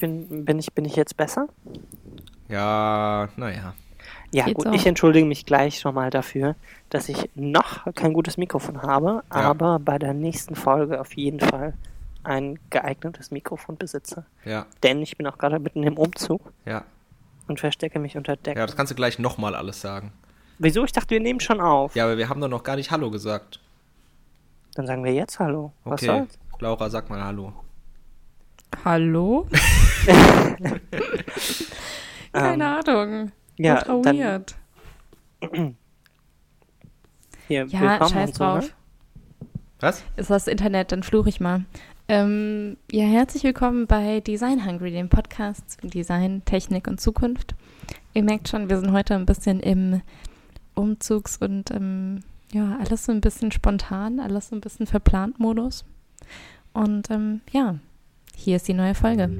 bin, 0.00 0.44
bin, 0.44 0.58
ich, 0.58 0.72
bin 0.72 0.84
ich 0.84 0.96
jetzt 0.96 1.16
besser? 1.16 1.48
Ja, 2.48 3.28
naja. 3.36 3.74
Ja, 4.32 4.44
Geht's 4.44 4.56
gut, 4.58 4.66
auch. 4.68 4.72
ich 4.72 4.86
entschuldige 4.86 5.26
mich 5.26 5.44
gleich 5.46 5.80
schon 5.80 5.94
mal 5.94 6.10
dafür, 6.10 6.54
dass 6.88 7.08
ich 7.08 7.30
noch 7.34 7.84
kein 7.94 8.12
gutes 8.12 8.36
Mikrofon 8.36 8.82
habe, 8.82 9.22
Ja. 9.32 9.40
aber 9.40 9.78
bei 9.78 9.98
der 9.98 10.14
nächsten 10.14 10.54
Folge 10.54 11.00
auf 11.00 11.12
jeden 11.16 11.40
Fall 11.40 11.74
ein 12.22 12.58
geeignetes 12.70 13.30
Mikrofon 13.30 13.76
besitze. 13.76 14.24
Ja, 14.44 14.66
Denn 14.82 15.00
ich 15.02 15.16
bin 15.16 15.26
auch 15.26 15.38
gerade 15.38 15.58
mitten 15.58 15.82
im 15.82 15.96
Umzug 15.98 16.52
ja. 16.66 16.84
und 17.48 17.58
verstecke 17.60 17.98
mich 17.98 18.16
unter 18.16 18.36
Decken. 18.36 18.58
Ja, 18.58 18.66
das 18.66 18.76
kannst 18.76 18.90
du 18.92 18.94
gleich 18.94 19.18
nochmal 19.18 19.54
alles 19.54 19.80
sagen. 19.80 20.12
Wieso? 20.58 20.84
Ich 20.84 20.92
dachte, 20.92 21.10
wir 21.10 21.20
nehmen 21.20 21.40
schon 21.40 21.60
auf. 21.60 21.94
Ja, 21.96 22.04
aber 22.04 22.18
wir 22.18 22.28
haben 22.28 22.40
doch 22.40 22.48
noch 22.48 22.62
gar 22.62 22.76
nicht 22.76 22.90
Hallo 22.90 23.10
gesagt. 23.10 23.58
Dann 24.74 24.86
sagen 24.86 25.02
wir 25.02 25.12
jetzt 25.12 25.38
Hallo. 25.40 25.72
Was 25.84 26.02
Okay, 26.02 26.06
soll's? 26.06 26.38
Laura, 26.60 26.90
sag 26.90 27.08
mal 27.10 27.24
Hallo. 27.24 27.52
Hallo? 28.84 29.46
Keine 32.32 32.66
Ahnung. 32.78 33.12
Ähm, 33.12 33.32
Ja, 33.56 33.74
Ultra 33.88 34.02
dann 34.02 34.18
weird. 34.18 34.54
hier, 37.48 37.66
Ja, 37.66 38.08
scheiß 38.08 38.12
so, 38.36 38.44
ne? 38.44 38.60
drauf. 38.60 38.74
Was? 39.80 40.04
Ist 40.16 40.30
das 40.30 40.46
Internet, 40.46 40.92
dann 40.92 41.02
fluche 41.02 41.28
ich 41.28 41.40
mal. 41.40 41.64
Ähm, 42.08 42.76
ja, 42.90 43.04
herzlich 43.04 43.44
willkommen 43.44 43.86
bei 43.86 44.20
Design 44.20 44.64
Hungry, 44.66 44.90
dem 44.92 45.08
Podcast 45.08 45.70
zu 45.80 45.86
Design, 45.86 46.42
Technik 46.44 46.86
und 46.88 47.00
Zukunft. 47.00 47.54
Ihr 48.14 48.22
merkt 48.22 48.48
schon, 48.48 48.68
wir 48.70 48.78
sind 48.80 48.92
heute 48.92 49.14
ein 49.14 49.26
bisschen 49.26 49.60
im 49.60 50.00
Umzugs- 50.74 51.36
und 51.38 51.70
ähm, 51.70 52.20
ja, 52.52 52.78
alles 52.80 53.04
so 53.04 53.12
ein 53.12 53.20
bisschen 53.20 53.52
spontan, 53.52 54.18
alles 54.20 54.48
so 54.48 54.56
ein 54.56 54.60
bisschen 54.60 54.86
verplant 54.86 55.38
Modus. 55.38 55.84
Und 56.72 57.10
ähm, 57.10 57.40
ja, 57.52 57.76
hier 58.36 58.56
ist 58.56 58.68
die 58.68 58.74
neue 58.74 58.94
Folge. 58.94 59.30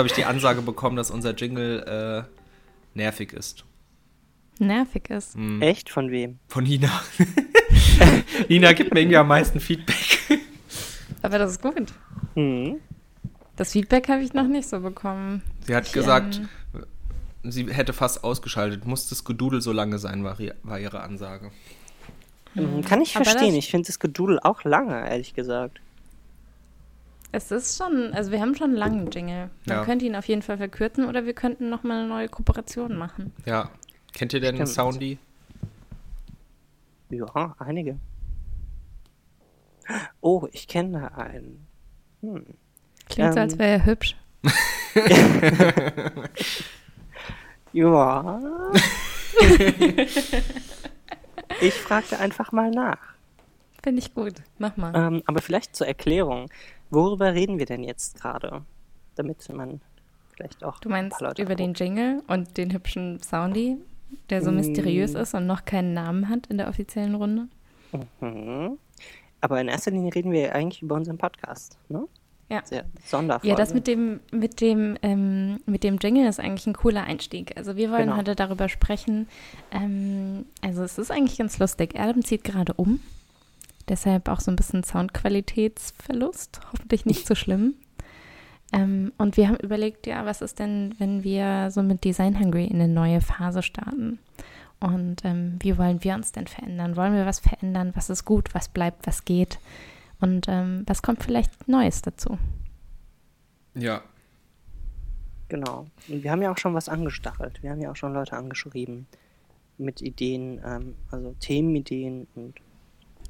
Habe 0.00 0.08
ich 0.08 0.14
die 0.14 0.24
Ansage 0.24 0.62
bekommen, 0.62 0.96
dass 0.96 1.10
unser 1.10 1.34
Jingle 1.34 2.26
äh, 2.26 2.98
nervig 2.98 3.32
ist. 3.32 3.64
Nervig 4.58 5.08
ist. 5.10 5.34
Hm. 5.34 5.62
Echt? 5.62 5.88
Von 5.88 6.10
wem? 6.10 6.38
Von 6.48 6.64
Nina. 6.64 6.90
Nina 8.48 8.72
gibt 8.72 8.92
mir 8.92 9.00
irgendwie 9.00 9.16
am 9.16 9.28
meisten 9.28 9.60
Feedback. 9.60 10.40
Aber 11.22 11.38
das 11.38 11.52
ist 11.52 11.62
gut. 11.62 11.92
Hm. 12.34 12.76
Das 13.56 13.72
Feedback 13.72 14.08
habe 14.08 14.22
ich 14.22 14.34
noch 14.34 14.46
nicht 14.48 14.68
so 14.68 14.80
bekommen. 14.80 15.42
Sie 15.66 15.74
hat 15.74 15.86
Ich, 15.86 15.92
gesagt, 15.92 16.40
ähm, 16.74 17.50
sie 17.50 17.72
hätte 17.72 17.92
fast 17.92 18.24
ausgeschaltet. 18.24 18.86
Muss 18.86 19.08
das 19.08 19.24
Gedudel 19.24 19.60
so 19.60 19.72
lange 19.72 19.98
sein, 19.98 20.24
war, 20.24 20.38
war 20.62 20.80
ihre 20.80 21.00
Ansage. 21.00 21.50
Mhm, 22.54 22.82
Kann 22.82 23.00
ich 23.00 23.14
Aber 23.16 23.24
verstehen. 23.24 23.54
Ich 23.54 23.70
finde 23.70 23.86
das 23.86 23.98
Gedudel 23.98 24.40
auch 24.40 24.64
lange, 24.64 25.08
ehrlich 25.08 25.34
gesagt. 25.34 25.80
Es 27.32 27.50
ist 27.52 27.76
schon, 27.78 28.12
also 28.12 28.32
wir 28.32 28.40
haben 28.40 28.54
schon 28.56 28.70
einen 28.70 28.76
langen 28.76 29.10
Jingle. 29.10 29.50
Man 29.66 29.76
Ja. 29.78 29.84
könnte 29.84 30.04
ihn 30.04 30.16
auf 30.16 30.26
jeden 30.26 30.42
Fall 30.42 30.56
verkürzen 30.58 31.04
oder 31.06 31.24
wir 31.26 31.32
könnten 31.32 31.70
nochmal 31.70 32.00
eine 32.00 32.08
neue 32.08 32.28
Kooperation 32.28 32.96
machen. 32.96 33.32
Ja. 33.46 33.70
Kennt 34.12 34.32
ihr 34.32 34.40
denn 34.40 34.56
Stimmt. 34.56 34.68
Soundy? 34.70 35.18
Ja, 37.10 37.54
einige. 37.58 37.98
Oh, 40.20 40.46
ich 40.52 40.66
kenne 40.68 41.16
einen. 41.16 41.66
Hm. 42.20 42.44
Klingt 43.08 43.32
so, 43.32 43.38
Ähm. 43.38 43.42
als 43.44 43.58
wäre 43.58 43.70
er 43.70 43.84
hübsch. 43.86 44.16
Ja. 47.72 48.40
ich 51.60 51.74
fragte 51.74 52.18
einfach 52.18 52.50
mal 52.50 52.70
nach. 52.70 52.98
Finde 53.82 54.00
ich 54.02 54.12
gut. 54.12 54.34
Mach 54.58 54.76
mal. 54.76 54.92
Ähm, 54.94 55.22
aber 55.26 55.40
vielleicht 55.40 55.76
zur 55.76 55.86
Erklärung. 55.86 56.50
Worüber 56.90 57.34
reden 57.34 57.58
wir 57.58 57.66
denn 57.66 57.82
jetzt 57.84 58.20
gerade? 58.20 58.62
Damit 59.16 59.46
man 59.52 59.80
vielleicht 60.34 60.64
auch. 60.64 60.78
du 60.80 60.88
ein 60.88 61.08
meinst 61.10 61.20
über 61.38 61.54
den. 61.54 61.74
Jingle 61.74 62.22
und 62.26 62.56
den 62.56 62.72
hübschen 62.72 63.20
Soundy, 63.22 63.76
der 64.30 64.42
so 64.42 64.50
Mm. 64.50 64.56
mysteriös 64.56 65.14
ist 65.14 65.34
und 65.34 65.46
noch 65.46 65.64
keinen 65.64 65.92
Namen 65.94 66.28
hat 66.28 66.46
in 66.48 66.58
der 66.58 66.68
offiziellen 66.68 67.14
Runde? 67.14 67.48
Mhm. 68.20 68.78
Aber 69.40 69.60
in 69.60 69.68
erster 69.68 69.90
Linie 69.90 70.14
reden 70.14 70.32
wir 70.32 70.54
eigentlich 70.54 70.82
über 70.82 70.94
unseren 70.96 71.18
Podcast, 71.18 71.78
ne? 71.88 72.04
Ja. 72.50 72.62
Sehr 72.64 72.84
Sonderfolge. 73.04 73.48
Ja, 73.48 73.54
das 73.54 73.74
mit 73.74 73.86
dem, 73.86 74.18
mit 74.32 74.60
dem, 74.60 74.96
ähm, 75.02 75.60
mit 75.66 75.84
dem 75.84 75.98
Jingle 75.98 76.26
ist 76.26 76.40
eigentlich 76.40 76.66
ein 76.66 76.72
cooler 76.74 77.04
Einstieg. 77.04 77.56
Also 77.56 77.76
wir 77.76 77.90
wollen 77.92 78.06
Genau. 78.06 78.16
heute 78.16 78.34
darüber 78.34 78.68
sprechen. 78.68 79.28
Ähm, 79.70 80.46
also 80.60 80.82
es 80.82 80.98
ist 80.98 81.12
eigentlich 81.12 81.38
ganz 81.38 81.58
lustig. 81.60 81.94
Adam 81.98 82.24
zieht 82.24 82.42
gerade 82.42 82.72
um. 82.74 82.98
Deshalb 83.90 84.28
auch 84.28 84.38
so 84.38 84.52
ein 84.52 84.56
bisschen 84.56 84.84
Soundqualitätsverlust. 84.84 86.60
Hoffentlich 86.72 87.04
nicht 87.06 87.26
so 87.26 87.34
schlimm. 87.34 87.74
Ähm, 88.72 89.12
und 89.18 89.36
wir 89.36 89.48
haben 89.48 89.56
überlegt, 89.56 90.06
ja, 90.06 90.24
was 90.24 90.42
ist 90.42 90.60
denn, 90.60 90.94
wenn 90.98 91.24
wir 91.24 91.72
so 91.72 91.82
mit 91.82 92.04
Design 92.04 92.38
Hungry 92.38 92.66
in 92.66 92.80
eine 92.80 92.86
neue 92.86 93.20
Phase 93.20 93.64
starten? 93.64 94.20
Und 94.78 95.24
ähm, 95.24 95.58
wie 95.60 95.76
wollen 95.76 96.04
wir 96.04 96.14
uns 96.14 96.30
denn 96.30 96.46
verändern? 96.46 96.94
Wollen 96.94 97.14
wir 97.14 97.26
was 97.26 97.40
verändern? 97.40 97.90
Was 97.96 98.10
ist 98.10 98.24
gut? 98.24 98.54
Was 98.54 98.68
bleibt? 98.68 99.08
Was 99.08 99.24
geht? 99.24 99.58
Und 100.20 100.46
ähm, 100.48 100.84
was 100.86 101.02
kommt 101.02 101.24
vielleicht 101.24 101.66
Neues 101.66 102.00
dazu? 102.00 102.38
Ja. 103.74 104.02
Genau. 105.48 105.86
Und 106.08 106.22
wir 106.22 106.30
haben 106.30 106.42
ja 106.42 106.52
auch 106.52 106.58
schon 106.58 106.74
was 106.74 106.88
angestachelt. 106.88 107.60
Wir 107.64 107.70
haben 107.70 107.80
ja 107.80 107.90
auch 107.90 107.96
schon 107.96 108.14
Leute 108.14 108.36
angeschrieben 108.36 109.08
mit 109.78 110.00
Ideen, 110.00 110.60
ähm, 110.64 110.94
also 111.10 111.34
Themenideen 111.40 112.28
und 112.36 112.54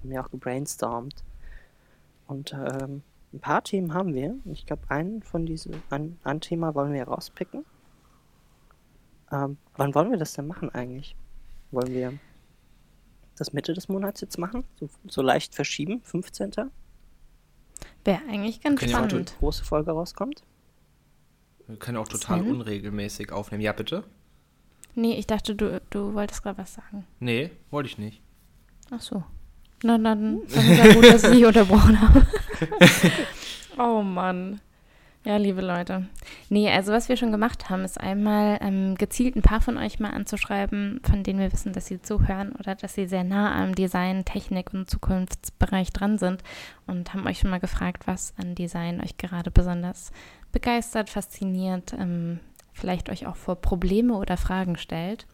haben 0.03 0.13
ja 0.13 0.25
auch 0.25 0.31
gebrainstormt. 0.31 1.23
Und 2.27 2.53
ähm, 2.53 3.03
ein 3.33 3.41
paar 3.41 3.63
Themen 3.63 3.95
haben 3.95 4.15
wir. 4.15 4.37
Ich 4.47 4.67
glaube, 4.67 4.83
einen 4.91 5.23
von 5.23 5.47
diesen, 5.47 5.83
ein, 5.91 6.19
ein 6.25 6.41
Thema 6.41 6.75
wollen 6.75 6.93
wir 6.93 7.05
rauspicken. 7.05 7.65
Ähm, 9.33 9.59
wann 9.77 9.95
wollen 9.95 10.11
wir 10.11 10.19
das 10.19 10.33
denn 10.33 10.47
machen 10.47 10.71
eigentlich? 10.71 11.15
Wollen 11.71 11.93
wir 11.93 12.15
das 13.37 13.53
Mitte 13.53 13.73
des 13.73 13.89
Monats 13.89 14.21
jetzt 14.21 14.39
machen? 14.39 14.65
So, 14.79 14.89
so 15.09 15.23
leicht 15.23 15.55
verschieben? 15.55 16.01
15. 16.03 16.53
Wäre 18.05 18.21
eigentlich 18.29 18.61
ganz 18.61 18.81
Können 18.81 18.93
ja 18.93 18.99
auch 18.99 19.03
Die 19.05 19.11
spannend. 19.11 19.37
große 19.39 19.65
Folge 19.65 19.93
rauskommt? 19.93 20.43
Wir 21.67 21.77
können 21.77 21.99
auch 21.99 22.09
total 22.09 22.41
Sven? 22.41 22.51
unregelmäßig 22.51 23.31
aufnehmen. 23.31 23.63
Ja, 23.63 23.73
bitte? 23.73 24.05
Nee, 24.97 25.15
ich 25.15 25.27
dachte, 25.29 25.55
du, 25.55 25.81
du 25.91 26.15
wolltest 26.15 26.43
gerade 26.43 26.59
was 26.59 26.75
sagen. 26.75 27.07
Nee, 27.21 27.53
wollte 27.71 27.89
ich 27.89 27.99
nicht. 27.99 28.21
Ach 28.91 29.01
so. 29.01 29.23
Na 29.83 29.99
dann, 29.99 30.41
dann 30.55 30.71
ist 30.71 30.85
ja 30.85 30.93
gut, 30.93 31.05
dass 31.05 31.25
ich 31.25 31.31
dich 31.31 31.45
unterbrochen 31.47 32.01
habe. 32.01 32.27
oh 33.79 34.03
Mann. 34.03 34.61
Ja, 35.23 35.37
liebe 35.37 35.61
Leute. 35.61 36.07
Nee, 36.49 36.71
also 36.71 36.93
was 36.93 37.11
wir 37.11 37.17
schon 37.19 37.31
gemacht 37.31 37.69
haben, 37.69 37.85
ist 37.85 38.01
einmal 38.01 38.59
ähm, 38.63 38.95
gezielt 38.95 39.37
ein 39.37 39.43
paar 39.43 39.61
von 39.61 39.77
euch 39.77 40.01
mal 40.01 40.11
anzuschreiben, 40.11 41.01
von 41.05 41.23
denen 41.23 41.41
wir 41.41 41.53
wissen, 41.53 41.75
dass 41.75 41.87
sie 41.87 42.01
zuhören 42.01 42.53
oder 42.53 42.75
dass 42.75 42.95
sie 42.95 43.07
sehr 43.07 43.23
nah 43.23 43.55
am 43.55 43.75
Design, 43.75 44.25
Technik 44.25 44.73
und 44.73 44.89
Zukunftsbereich 44.89 45.93
dran 45.93 46.17
sind 46.17 46.43
und 46.87 47.13
haben 47.13 47.27
euch 47.27 47.39
schon 47.39 47.51
mal 47.51 47.61
gefragt, 47.61 48.07
was 48.07 48.33
an 48.39 48.55
Design 48.55 49.03
euch 49.03 49.19
gerade 49.19 49.51
besonders 49.51 50.11
begeistert, 50.53 51.11
fasziniert, 51.11 51.93
ähm, 51.99 52.41
vielleicht 52.81 53.11
euch 53.11 53.27
auch 53.27 53.37
vor 53.37 53.57
Probleme 53.57 54.15
oder 54.15 54.37
Fragen 54.37 54.77
stellt. 54.77 55.27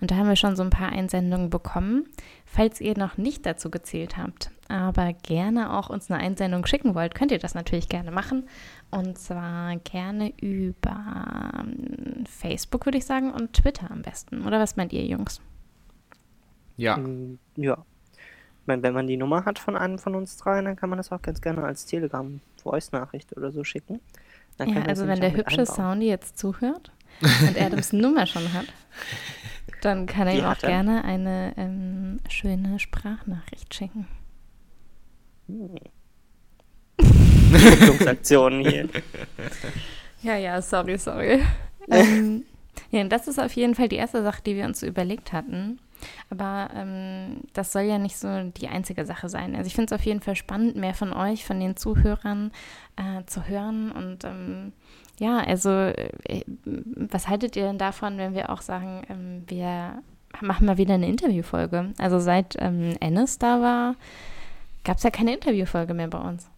Und 0.00 0.10
da 0.10 0.16
haben 0.16 0.28
wir 0.28 0.36
schon 0.36 0.56
so 0.56 0.62
ein 0.62 0.70
paar 0.70 0.90
Einsendungen 0.90 1.50
bekommen. 1.50 2.06
Falls 2.46 2.80
ihr 2.80 2.96
noch 2.96 3.18
nicht 3.18 3.44
dazu 3.44 3.70
gezählt 3.70 4.16
habt, 4.16 4.50
aber 4.68 5.12
gerne 5.12 5.72
auch 5.76 5.90
uns 5.90 6.10
eine 6.10 6.22
Einsendung 6.22 6.64
schicken 6.66 6.94
wollt, 6.94 7.14
könnt 7.14 7.32
ihr 7.32 7.38
das 7.38 7.54
natürlich 7.54 7.88
gerne 7.88 8.10
machen. 8.10 8.48
Und 8.90 9.18
zwar 9.18 9.76
gerne 9.76 10.32
über 10.40 11.52
ähm, 11.58 12.24
Facebook, 12.26 12.86
würde 12.86 12.98
ich 12.98 13.06
sagen, 13.06 13.32
und 13.32 13.52
Twitter 13.52 13.90
am 13.90 14.02
besten. 14.02 14.46
Oder 14.46 14.60
was 14.60 14.76
meint 14.76 14.92
ihr, 14.92 15.04
Jungs? 15.04 15.40
Ja. 16.76 16.96
Mm, 16.96 17.38
Ja. 17.56 17.84
Ich 18.62 18.68
meine, 18.68 18.84
wenn 18.84 18.94
man 18.94 19.08
die 19.08 19.16
Nummer 19.16 19.44
hat 19.44 19.58
von 19.58 19.74
einem 19.74 19.98
von 19.98 20.14
uns 20.14 20.36
dreien, 20.36 20.64
dann 20.66 20.76
kann 20.76 20.88
man 20.88 20.96
das 20.96 21.10
auch 21.10 21.20
ganz 21.20 21.40
gerne 21.40 21.64
als 21.64 21.84
Telegram-Voice-Nachricht 21.86 23.36
oder 23.36 23.50
so 23.50 23.64
schicken. 23.64 23.98
Ja, 24.66 24.82
also 24.82 25.06
wenn 25.06 25.20
der 25.20 25.32
hübsche 25.34 25.60
einbauen. 25.60 25.76
Soundy 25.76 26.06
jetzt 26.08 26.38
zuhört, 26.38 26.92
und 27.20 27.60
Adams 27.60 27.92
Nummer 27.92 28.26
schon 28.26 28.52
hat, 28.52 28.66
dann 29.80 30.06
kann 30.06 30.26
er 30.28 30.34
Die 30.34 30.38
ihm 30.40 30.44
auch 30.44 30.62
er. 30.62 30.68
gerne 30.68 31.04
eine 31.04 31.54
ähm, 31.56 32.20
schöne 32.28 32.78
Sprachnachricht 32.78 33.74
schicken. 33.74 34.06
Entwicklungsaktionen 37.52 38.64
hier. 38.66 38.88
Ja, 40.22 40.36
ja, 40.36 40.62
sorry, 40.62 40.98
sorry. 40.98 41.42
ähm, 41.90 42.44
ja, 42.90 43.04
das 43.04 43.28
ist 43.28 43.38
auf 43.38 43.52
jeden 43.54 43.74
Fall 43.74 43.88
die 43.88 43.96
erste 43.96 44.22
Sache, 44.22 44.42
die 44.44 44.56
wir 44.56 44.64
uns 44.64 44.82
überlegt 44.82 45.32
hatten. 45.32 45.78
Aber 46.30 46.70
ähm, 46.74 47.42
das 47.52 47.72
soll 47.72 47.82
ja 47.82 47.98
nicht 47.98 48.16
so 48.16 48.50
die 48.50 48.68
einzige 48.68 49.04
Sache 49.06 49.28
sein. 49.28 49.54
Also 49.54 49.66
ich 49.66 49.74
finde 49.74 49.94
es 49.94 50.00
auf 50.00 50.04
jeden 50.06 50.20
Fall 50.20 50.36
spannend, 50.36 50.76
mehr 50.76 50.94
von 50.94 51.12
euch, 51.12 51.44
von 51.44 51.60
den 51.60 51.76
Zuhörern 51.76 52.52
äh, 52.96 53.24
zu 53.26 53.46
hören. 53.46 53.92
Und 53.92 54.24
ähm, 54.24 54.72
ja, 55.18 55.38
also 55.38 55.70
äh, 55.70 56.44
was 56.64 57.28
haltet 57.28 57.56
ihr 57.56 57.64
denn 57.64 57.78
davon, 57.78 58.18
wenn 58.18 58.34
wir 58.34 58.50
auch 58.50 58.62
sagen, 58.62 59.02
ähm, 59.08 59.44
wir 59.46 60.02
machen 60.40 60.66
mal 60.66 60.78
wieder 60.78 60.94
eine 60.94 61.08
Interviewfolge? 61.08 61.92
Also 61.98 62.18
seit 62.18 62.56
ähm, 62.58 62.96
Ennis 63.00 63.38
da 63.38 63.60
war, 63.60 63.96
gab 64.84 64.96
es 64.96 65.02
ja 65.02 65.10
keine 65.10 65.34
Interviewfolge 65.34 65.94
mehr 65.94 66.08
bei 66.08 66.18
uns. 66.18 66.48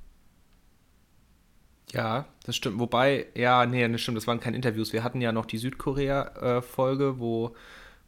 Ja, 1.92 2.26
das 2.44 2.56
stimmt. 2.56 2.80
Wobei, 2.80 3.26
ja, 3.34 3.66
nee, 3.66 3.86
das 3.88 4.00
stimmt, 4.00 4.16
das 4.16 4.26
waren 4.26 4.40
keine 4.40 4.56
Interviews. 4.56 4.92
Wir 4.92 5.04
hatten 5.04 5.20
ja 5.20 5.30
noch 5.30 5.46
die 5.46 5.58
Südkorea-Folge, 5.58 7.20
wo, 7.20 7.54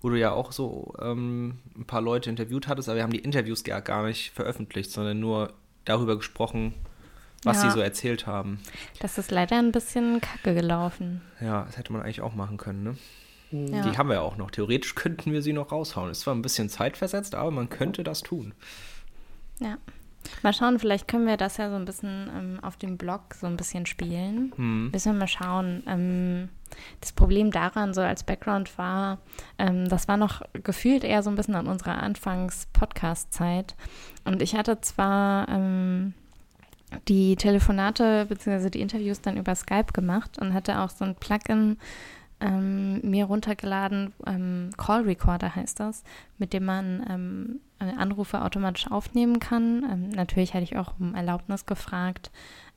wo 0.02 0.08
du 0.10 0.18
ja 0.18 0.32
auch 0.32 0.52
so 0.52 0.94
ähm, 1.00 1.58
ein 1.76 1.86
paar 1.86 2.00
Leute 2.02 2.30
interviewt 2.30 2.68
hattest, 2.68 2.88
aber 2.88 2.96
wir 2.96 3.02
haben 3.02 3.12
die 3.12 3.18
Interviews 3.18 3.64
gar, 3.64 3.80
gar 3.80 4.04
nicht 4.06 4.30
veröffentlicht, 4.32 4.90
sondern 4.90 5.18
nur 5.20 5.52
darüber 5.84 6.16
gesprochen, 6.16 6.74
was 7.44 7.58
Ja. 7.62 7.70
sie 7.70 7.70
so 7.76 7.80
erzählt 7.80 8.26
haben. 8.26 8.60
Das 9.00 9.18
ist 9.18 9.30
leider 9.30 9.58
ein 9.58 9.72
bisschen 9.72 10.20
kacke 10.20 10.54
gelaufen. 10.54 11.22
Ja, 11.40 11.64
das 11.64 11.76
hätte 11.76 11.92
man 11.92 12.02
eigentlich 12.02 12.20
auch 12.20 12.34
machen 12.34 12.56
können, 12.56 12.82
ne? 12.82 12.96
Ja. 13.52 13.82
Die 13.88 13.96
haben 13.96 14.08
wir 14.08 14.14
ja 14.16 14.20
auch 14.22 14.36
noch. 14.36 14.50
Theoretisch 14.50 14.96
könnten 14.96 15.32
wir 15.32 15.40
sie 15.40 15.52
noch 15.52 15.70
raushauen. 15.70 16.10
Ist 16.10 16.20
zwar 16.22 16.34
ein 16.34 16.42
bisschen 16.42 16.68
zeitversetzt, 16.68 17.34
aber 17.36 17.52
man 17.52 17.68
könnte 17.68 18.02
das 18.02 18.22
tun. 18.22 18.52
Ja. 19.60 19.78
Mal 20.42 20.52
schauen, 20.52 20.78
vielleicht 20.78 21.08
können 21.08 21.26
wir 21.26 21.36
das 21.36 21.56
ja 21.56 21.70
so 21.70 21.76
ein 21.76 21.84
bisschen 21.84 22.30
ähm, 22.36 22.58
auf 22.62 22.76
dem 22.76 22.96
Blog 22.96 23.34
so 23.34 23.46
ein 23.46 23.56
bisschen 23.56 23.86
spielen. 23.86 24.52
Hm. 24.56 24.90
Müssen 24.90 25.12
wir 25.12 25.18
mal 25.18 25.28
schauen. 25.28 25.82
Ähm, 25.86 26.48
das 27.00 27.12
Problem 27.12 27.50
daran, 27.50 27.94
so 27.94 28.00
als 28.00 28.24
Background 28.24 28.76
war, 28.78 29.18
ähm, 29.58 29.88
das 29.88 30.08
war 30.08 30.16
noch 30.16 30.42
gefühlt 30.52 31.04
eher 31.04 31.22
so 31.22 31.30
ein 31.30 31.36
bisschen 31.36 31.54
an 31.54 31.66
unserer 31.66 32.02
Anfangs-Podcast-Zeit. 32.02 33.74
Und 34.24 34.42
ich 34.42 34.54
hatte 34.54 34.80
zwar 34.80 35.48
ähm, 35.48 36.14
die 37.08 37.36
Telefonate 37.36 38.26
bzw. 38.26 38.70
die 38.70 38.80
Interviews 38.80 39.20
dann 39.20 39.36
über 39.36 39.54
Skype 39.54 39.92
gemacht 39.92 40.38
und 40.38 40.54
hatte 40.54 40.80
auch 40.80 40.90
so 40.90 41.04
ein 41.04 41.14
Plugin 41.14 41.78
ähm, 42.40 43.00
mir 43.02 43.24
runtergeladen, 43.24 44.12
ähm, 44.26 44.70
Call 44.76 45.02
Recorder 45.02 45.54
heißt 45.54 45.80
das, 45.80 46.04
mit 46.38 46.52
dem 46.52 46.64
man 46.66 47.06
ähm, 47.08 47.60
Anrufe 47.78 48.42
automatisch 48.42 48.90
aufnehmen 48.90 49.38
kann. 49.38 49.84
Ähm, 49.90 50.08
natürlich 50.10 50.54
hatte 50.54 50.64
ich 50.64 50.76
auch 50.76 50.94
um 50.98 51.14
Erlaubnis 51.14 51.66
gefragt, 51.66 52.30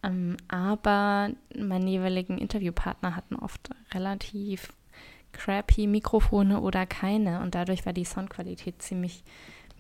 ähm, 0.04 0.38
aber 0.48 1.30
meine 1.58 1.90
jeweiligen 1.90 2.38
Interviewpartner 2.38 3.16
hatten 3.16 3.36
oft 3.36 3.70
relativ 3.94 4.74
crappy 5.32 5.88
Mikrofone 5.88 6.60
oder 6.60 6.86
keine 6.86 7.42
und 7.42 7.56
dadurch 7.56 7.86
war 7.86 7.94
die 7.94 8.06
Soundqualität 8.06 8.82
ziemlich 8.82 9.24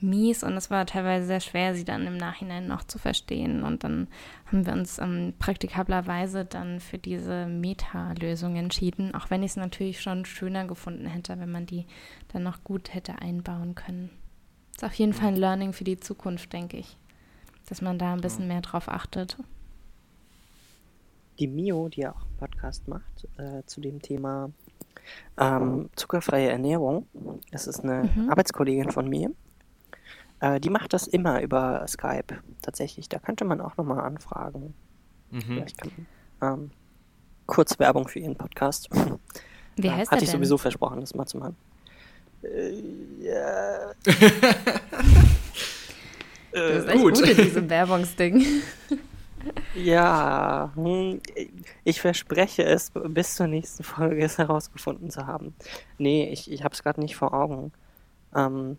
mies 0.01 0.43
und 0.43 0.55
es 0.55 0.69
war 0.69 0.85
teilweise 0.85 1.25
sehr 1.25 1.39
schwer, 1.39 1.75
sie 1.75 1.83
dann 1.83 2.07
im 2.07 2.17
Nachhinein 2.17 2.67
noch 2.67 2.83
zu 2.83 2.97
verstehen. 2.97 3.63
Und 3.63 3.83
dann 3.83 4.07
haben 4.45 4.65
wir 4.65 4.73
uns 4.73 4.99
ähm, 4.99 5.33
praktikablerweise 5.39 6.45
dann 6.45 6.79
für 6.79 6.97
diese 6.97 7.47
Meta-Lösung 7.47 8.55
entschieden, 8.55 9.13
auch 9.13 9.29
wenn 9.29 9.43
ich 9.43 9.51
es 9.51 9.57
natürlich 9.57 10.01
schon 10.01 10.25
schöner 10.25 10.65
gefunden 10.65 11.05
hätte, 11.05 11.39
wenn 11.39 11.51
man 11.51 11.65
die 11.65 11.85
dann 12.31 12.43
noch 12.43 12.63
gut 12.63 12.93
hätte 12.93 13.21
einbauen 13.21 13.75
können. 13.75 14.09
Ist 14.79 14.85
auf 14.85 14.93
jeden 14.93 15.11
Fall 15.11 15.27
ein 15.27 15.35
Learning 15.35 15.73
für 15.73 15.83
die 15.83 15.99
Zukunft, 15.99 16.53
denke 16.53 16.77
ich, 16.77 16.95
dass 17.67 17.81
man 17.81 17.99
da 17.99 18.13
ein 18.13 18.21
bisschen 18.21 18.47
mehr 18.47 18.61
drauf 18.61 18.87
achtet. 18.87 19.35
Die 21.37 21.47
Mio, 21.47 21.89
die 21.89 21.99
ja 21.99 22.13
auch 22.13 22.21
einen 22.21 22.37
Podcast 22.37 22.87
macht 22.87 23.27
äh, 23.37 23.61
zu 23.65 23.81
dem 23.81 24.01
Thema 24.01 24.51
ähm, 25.37 25.89
zuckerfreie 25.97 26.47
Ernährung, 26.49 27.07
das 27.51 27.67
ist 27.67 27.81
eine 27.83 28.09
Mhm. 28.15 28.29
Arbeitskollegin 28.29 28.89
von 28.89 29.09
mir. 29.09 29.31
Äh, 30.39 30.61
die 30.61 30.69
macht 30.69 30.93
das 30.93 31.07
immer 31.07 31.41
über 31.41 31.85
Skype, 31.85 32.37
tatsächlich. 32.61 33.09
Da 33.09 33.19
könnte 33.19 33.43
man 33.43 33.59
auch 33.59 33.75
nochmal 33.75 33.99
anfragen. 33.99 34.73
Mhm. 35.31 35.65
Kann 35.75 35.91
ähm, 36.41 36.71
kurz 37.47 37.77
Werbung 37.79 38.07
für 38.07 38.19
ihren 38.19 38.37
Podcast. 38.37 38.87
Wie 39.75 39.91
heißt 39.91 40.09
Hatte 40.09 40.19
der 40.19 40.23
ich 40.23 40.29
denn? 40.31 40.39
sowieso 40.39 40.57
versprochen, 40.57 41.01
das 41.01 41.13
mal 41.15 41.25
zu 41.25 41.37
machen. 41.37 41.57
Äh, 42.43 42.73
ja. 43.21 43.91
Das 46.51 46.83
ist 46.83 46.85
äh, 46.85 46.91
echt 46.91 47.01
gut. 47.01 47.15
gut 47.15 47.29
in 47.29 47.37
diesem 47.37 47.69
Werbungsding. 47.69 48.45
ja, 49.75 50.71
hm, 50.75 51.21
ich 51.83 52.01
verspreche 52.01 52.63
es, 52.63 52.91
bis 52.91 53.35
zur 53.35 53.47
nächsten 53.47 53.83
Folge 53.83 54.23
es 54.23 54.37
herausgefunden 54.37 55.09
zu 55.09 55.27
haben. 55.27 55.53
Nee, 55.97 56.29
ich, 56.31 56.51
ich 56.51 56.63
habe 56.63 56.73
es 56.73 56.83
gerade 56.83 57.01
nicht 57.01 57.15
vor 57.15 57.33
Augen. 57.33 57.71
Ähm, 58.35 58.77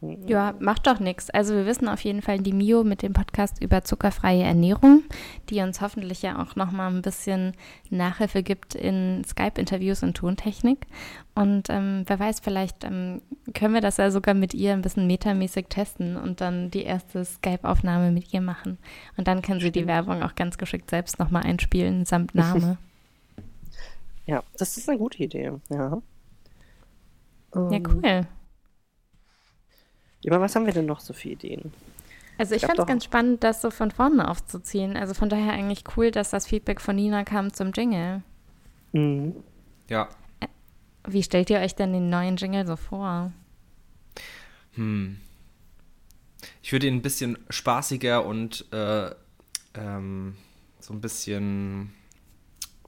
Ja, 0.00 0.54
macht 0.60 0.86
doch 0.86 1.00
nichts. 1.00 1.30
Also 1.30 1.54
wir 1.54 1.64
wissen 1.64 1.88
auf 1.88 2.00
jeden 2.02 2.20
Fall 2.20 2.38
die 2.38 2.52
Mio 2.52 2.84
mit 2.84 3.02
dem 3.02 3.14
Podcast 3.14 3.62
über 3.62 3.82
zuckerfreie 3.82 4.42
Ernährung, 4.42 5.04
die 5.48 5.60
uns 5.60 5.80
hoffentlich 5.80 6.20
ja 6.20 6.40
auch 6.42 6.54
nochmal 6.54 6.92
ein 6.92 7.00
bisschen 7.00 7.52
Nachhilfe 7.88 8.42
gibt 8.42 8.74
in 8.74 9.24
Skype-Interviews 9.24 10.02
und 10.02 10.14
Tontechnik. 10.14 10.86
Und 11.34 11.70
ähm, 11.70 12.04
wer 12.06 12.20
weiß, 12.20 12.40
vielleicht 12.40 12.84
ähm, 12.84 13.22
können 13.54 13.72
wir 13.72 13.80
das 13.80 13.96
ja 13.96 14.10
sogar 14.10 14.34
mit 14.34 14.52
ihr 14.52 14.74
ein 14.74 14.82
bisschen 14.82 15.06
metamäßig 15.06 15.66
testen 15.68 16.16
und 16.16 16.42
dann 16.42 16.70
die 16.70 16.82
erste 16.82 17.24
Skype-Aufnahme 17.24 18.10
mit 18.10 18.34
ihr 18.34 18.42
machen. 18.42 18.78
Und 19.16 19.28
dann 19.28 19.40
kann 19.40 19.60
sie 19.60 19.72
die. 19.72 19.86
Werbung 19.86 20.22
auch 20.22 20.34
ganz 20.34 20.58
geschickt 20.58 20.90
selbst 20.90 21.18
nochmal 21.18 21.44
einspielen, 21.44 22.04
samt 22.04 22.34
Name. 22.34 22.78
Ja, 24.28 24.42
das 24.58 24.76
ist 24.76 24.88
eine 24.88 24.98
gute 24.98 25.22
Idee. 25.22 25.52
Ja. 25.68 26.02
ja, 27.54 27.78
cool. 27.78 28.26
Über 30.26 30.40
was 30.40 30.56
haben 30.56 30.66
wir 30.66 30.72
denn 30.72 30.86
noch 30.86 30.98
so 30.98 31.14
für 31.14 31.28
Ideen? 31.28 31.72
Also 32.36 32.54
ich 32.54 32.62
gab 32.62 32.72
fand 32.72 32.80
es 32.80 32.86
ganz 32.86 33.04
spannend, 33.04 33.44
das 33.44 33.62
so 33.62 33.70
von 33.70 33.92
vorne 33.92 34.28
aufzuziehen. 34.28 34.96
Also 34.96 35.14
von 35.14 35.28
daher 35.28 35.52
eigentlich 35.52 35.84
cool, 35.96 36.10
dass 36.10 36.30
das 36.30 36.48
Feedback 36.48 36.80
von 36.80 36.96
Nina 36.96 37.22
kam 37.22 37.52
zum 37.52 37.70
Jingle. 37.72 38.22
Mhm. 38.92 39.36
Ja. 39.88 40.08
Wie 41.06 41.22
stellt 41.22 41.48
ihr 41.48 41.60
euch 41.60 41.76
denn 41.76 41.92
den 41.92 42.10
neuen 42.10 42.36
Jingle 42.36 42.66
so 42.66 42.74
vor? 42.74 43.32
Hm. 44.74 45.18
Ich 46.60 46.72
würde 46.72 46.88
ihn 46.88 46.96
ein 46.96 47.02
bisschen 47.02 47.38
spaßiger 47.48 48.26
und 48.26 48.66
äh, 48.72 49.10
ähm, 49.74 50.34
so 50.80 50.92
ein 50.92 51.00
bisschen, 51.00 51.92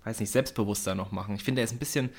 weiß 0.03 0.19
nicht, 0.19 0.31
selbstbewusster 0.31 0.97
noch 0.97 1.13
machen. 1.13 1.37
Ich 1.37 1.45
finde, 1.45 1.61
er 1.61 1.65
ist 1.65 1.73
ein 1.73 1.79
bisschen, 1.79 2.11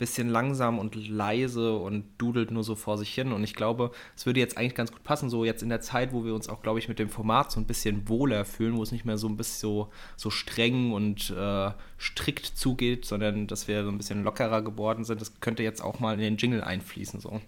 bisschen 0.00 0.30
langsam 0.30 0.78
und 0.78 0.96
leise 0.96 1.74
und 1.74 2.04
dudelt 2.18 2.50
nur 2.50 2.64
so 2.64 2.74
vor 2.74 2.98
sich 2.98 3.14
hin. 3.14 3.32
Und 3.32 3.44
ich 3.44 3.54
glaube, 3.54 3.92
es 4.16 4.24
würde 4.26 4.40
jetzt 4.40 4.56
eigentlich 4.56 4.74
ganz 4.74 4.90
gut 4.90 5.04
passen, 5.04 5.28
so 5.28 5.44
jetzt 5.44 5.62
in 5.62 5.68
der 5.68 5.82
Zeit, 5.82 6.12
wo 6.12 6.24
wir 6.24 6.34
uns 6.34 6.48
auch, 6.48 6.62
glaube 6.62 6.78
ich, 6.78 6.88
mit 6.88 6.98
dem 6.98 7.10
Format 7.10 7.52
so 7.52 7.60
ein 7.60 7.66
bisschen 7.66 8.08
wohler 8.08 8.46
fühlen, 8.46 8.76
wo 8.76 8.82
es 8.82 8.92
nicht 8.92 9.04
mehr 9.04 9.18
so 9.18 9.28
ein 9.28 9.36
bisschen 9.36 9.60
so, 9.60 9.90
so 10.16 10.30
streng 10.30 10.92
und 10.92 11.30
äh, 11.30 11.70
strikt 11.98 12.46
zugeht, 12.46 13.04
sondern 13.04 13.46
dass 13.46 13.68
wir 13.68 13.84
so 13.84 13.90
ein 13.90 13.98
bisschen 13.98 14.24
lockerer 14.24 14.62
geworden 14.62 15.04
sind. 15.04 15.20
Das 15.20 15.38
könnte 15.40 15.62
jetzt 15.62 15.82
auch 15.82 16.00
mal 16.00 16.14
in 16.14 16.20
den 16.20 16.36
Jingle 16.38 16.64
einfließen. 16.64 17.20
So. 17.20 17.40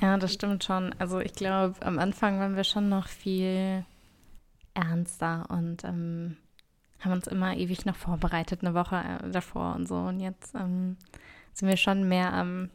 Ja, 0.00 0.16
das 0.16 0.32
stimmt 0.32 0.64
schon. 0.64 0.94
Also 0.98 1.20
ich 1.20 1.34
glaube, 1.34 1.74
am 1.80 1.98
Anfang 1.98 2.40
waren 2.40 2.56
wir 2.56 2.64
schon 2.64 2.88
noch 2.88 3.06
viel 3.06 3.84
ernster 4.72 5.44
und 5.50 5.84
ähm, 5.84 6.38
haben 7.00 7.12
uns 7.12 7.26
immer 7.26 7.54
ewig 7.54 7.84
noch 7.84 7.96
vorbereitet, 7.96 8.62
eine 8.62 8.74
Woche 8.74 8.96
äh, 8.96 9.30
davor 9.30 9.74
und 9.74 9.86
so. 9.86 9.96
Und 9.96 10.20
jetzt 10.20 10.54
ähm, 10.54 10.96
sind 11.54 11.68
wir 11.68 11.76
schon 11.76 12.08
mehr 12.08 12.32
am 12.32 12.70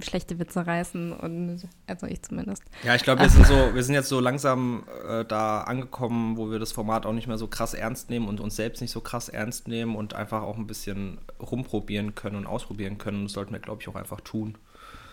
schlechte 0.00 0.38
Witze 0.38 0.66
reißen 0.66 1.12
und 1.12 1.62
also 1.86 2.06
ich 2.06 2.22
zumindest. 2.22 2.62
Ja, 2.84 2.94
ich 2.94 3.02
glaube, 3.02 3.22
wir 3.22 3.30
sind 3.30 3.46
so, 3.46 3.74
wir 3.74 3.82
sind 3.82 3.94
jetzt 3.94 4.08
so 4.08 4.20
langsam 4.20 4.84
äh, 5.08 5.24
da 5.24 5.62
angekommen, 5.62 6.36
wo 6.36 6.50
wir 6.50 6.58
das 6.58 6.72
Format 6.72 7.06
auch 7.06 7.12
nicht 7.14 7.26
mehr 7.26 7.38
so 7.38 7.46
krass 7.46 7.72
ernst 7.74 8.10
nehmen 8.10 8.28
und 8.28 8.40
uns 8.40 8.56
selbst 8.56 8.80
nicht 8.80 8.90
so 8.90 9.00
krass 9.00 9.28
ernst 9.28 9.66
nehmen 9.66 9.96
und 9.96 10.14
einfach 10.14 10.42
auch 10.42 10.58
ein 10.58 10.66
bisschen 10.66 11.18
rumprobieren 11.40 12.14
können 12.14 12.36
und 12.36 12.46
ausprobieren 12.46 12.98
können. 12.98 13.18
Und 13.18 13.24
das 13.24 13.32
sollten 13.32 13.52
wir, 13.52 13.60
glaube 13.60 13.80
ich, 13.80 13.88
auch 13.88 13.96
einfach 13.96 14.20
tun. 14.20 14.58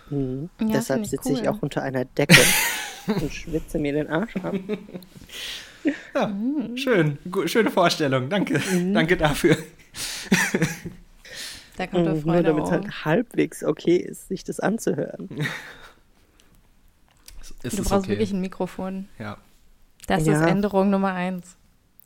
Mhm. 0.09 0.49
Ja, 0.59 0.67
Deshalb 0.73 1.03
ich 1.03 1.09
sitze 1.09 1.31
ich 1.31 1.41
cool. 1.41 1.47
auch 1.47 1.61
unter 1.61 1.81
einer 1.81 2.03
Decke 2.03 2.41
und 3.07 3.33
schwitze 3.33 3.79
mir 3.79 3.93
den 3.93 4.09
Arsch 4.09 4.35
ab. 4.37 4.55
Ja, 6.15 6.35
schön. 6.75 7.17
Gu 7.29 7.47
schöne 7.47 7.71
Vorstellung. 7.71 8.27
Danke. 8.27 8.61
Danke 8.93 9.15
dafür. 9.17 9.55
Da 11.77 11.87
kommt 11.87 12.05
der 12.05 12.13
Mhm, 12.15 12.21
Nur 12.21 12.33
Freude 12.33 12.43
damit 12.49 12.63
es 12.65 12.71
halt 12.71 13.05
halbwegs 13.05 13.63
okay 13.63 13.97
ist, 13.97 14.27
sich 14.29 14.43
das 14.43 14.59
anzuhören. 14.59 15.29
Ist 17.63 17.77
Du 17.77 17.81
es 17.81 17.89
brauchst 17.89 17.93
okay? 18.05 18.09
wirklich 18.09 18.31
ein 18.31 18.41
Mikrofon. 18.41 19.07
Ja. 19.19 19.37
Das 20.07 20.25
Ja. 20.25 20.39
ist 20.43 20.49
Änderung 20.49 20.89
Nummer 20.89 21.13
eins. 21.13 21.57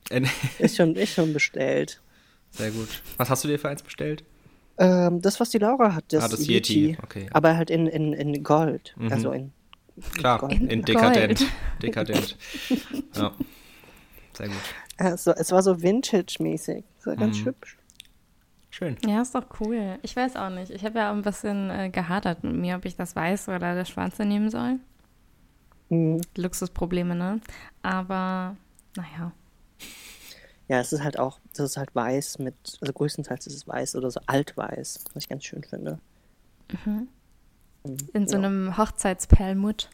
Äh, 0.09 0.21
Ist 0.59 0.77
schon, 0.77 0.95
ist 0.95 1.13
schon 1.13 1.33
bestellt. 1.33 2.01
Sehr 2.51 2.71
gut. 2.71 2.87
Was 3.17 3.29
hast 3.29 3.43
du 3.43 3.47
dir 3.47 3.59
für 3.59 3.69
eins 3.69 3.83
bestellt? 3.83 4.23
Ähm, 4.77 5.21
das, 5.21 5.39
was 5.39 5.49
die 5.49 5.57
Laura 5.59 5.93
hat, 5.93 6.05
das, 6.09 6.23
Ah, 6.23 6.27
das 6.29 6.47
Yeti, 6.47 6.87
Yeti. 6.91 6.97
okay. 7.03 7.27
Aber 7.31 7.55
halt 7.57 7.69
in, 7.69 7.85
in, 7.87 8.13
in 8.13 8.43
Gold. 8.43 8.93
Mhm. 8.97 9.11
Also 9.11 9.31
in 9.33 9.51
Klar, 10.17 10.39
Gold. 10.39 10.53
in, 10.53 10.67
In 10.69 10.81
dekadent. 10.83 11.39
Gold. 11.39 11.51
Dekadent. 11.83 12.37
ja. 13.15 13.33
Sehr 14.33 14.47
gut. 14.47 14.57
Äh, 14.97 15.17
so, 15.17 15.31
es 15.31 15.51
war 15.51 15.61
so 15.61 15.81
Vintage-mäßig. 15.81 16.85
Es 16.99 17.05
war 17.05 17.15
ganz 17.17 17.37
Mhm. 17.41 17.45
hübsch. 17.47 17.77
Schön. 18.71 18.97
Ja, 19.05 19.21
ist 19.21 19.33
doch 19.33 19.45
cool. 19.59 19.97
Ich 20.03 20.15
weiß 20.15 20.35
auch 20.35 20.49
nicht. 20.49 20.71
Ich 20.71 20.85
habe 20.85 20.99
ja 20.99 21.09
auch 21.11 21.15
ein 21.15 21.23
bisschen 21.23 21.69
äh, 21.69 21.89
gehadert 21.89 22.43
mit 22.43 22.55
mir, 22.55 22.75
ob 22.75 22.85
ich 22.85 22.95
das 22.95 23.15
Weiße 23.15 23.53
oder 23.53 23.73
das 23.75 23.89
Schwarze 23.89 24.25
nehmen 24.25 24.49
soll. 24.51 24.79
Mhm. 25.89 26.21
Luxusprobleme, 26.35 27.15
ne? 27.15 27.41
Aber, 27.81 28.55
naja. 28.95 29.31
Ja, 30.67 30.79
es 30.79 30.93
ist 30.93 31.03
halt 31.03 31.17
auch, 31.17 31.39
das 31.55 31.71
ist 31.71 31.77
halt 31.77 31.95
weiß 31.95 32.37
mit, 32.39 32.53
also 32.79 32.93
größtenteils 32.93 33.47
ist 33.47 33.55
es 33.55 33.67
weiß 33.67 33.95
oder 33.95 34.11
so 34.11 34.19
altweiß, 34.27 35.03
was 35.13 35.23
ich 35.23 35.29
ganz 35.29 35.43
schön 35.45 35.63
finde. 35.63 35.97
Mhm. 36.85 37.07
In 38.13 38.27
so 38.27 38.37
Ja. 38.37 38.43
einem 38.43 38.77
Hochzeitsperlmutt. 38.77 39.89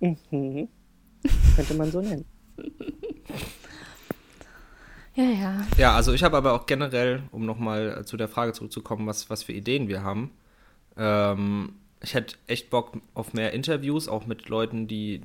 Mhm. 0.00 0.68
Könnte 1.56 1.74
man 1.74 1.92
so 1.92 2.00
nennen. 2.00 2.24
Ja, 5.18 5.24
ja. 5.24 5.66
Ja, 5.76 5.94
also 5.96 6.12
ich 6.12 6.22
habe 6.22 6.36
aber 6.36 6.52
auch 6.52 6.66
generell, 6.66 7.24
um 7.32 7.44
nochmal 7.44 8.04
zu 8.04 8.16
der 8.16 8.28
Frage 8.28 8.52
zurückzukommen, 8.52 9.08
was, 9.08 9.28
was 9.28 9.42
für 9.42 9.52
Ideen 9.52 9.88
wir 9.88 10.04
haben. 10.04 10.30
Ähm, 10.96 11.72
ich 12.00 12.14
hätte 12.14 12.36
echt 12.46 12.70
Bock 12.70 12.92
auf 13.14 13.32
mehr 13.32 13.52
Interviews, 13.52 14.06
auch 14.06 14.26
mit 14.26 14.48
Leuten, 14.48 14.86
die, 14.86 15.22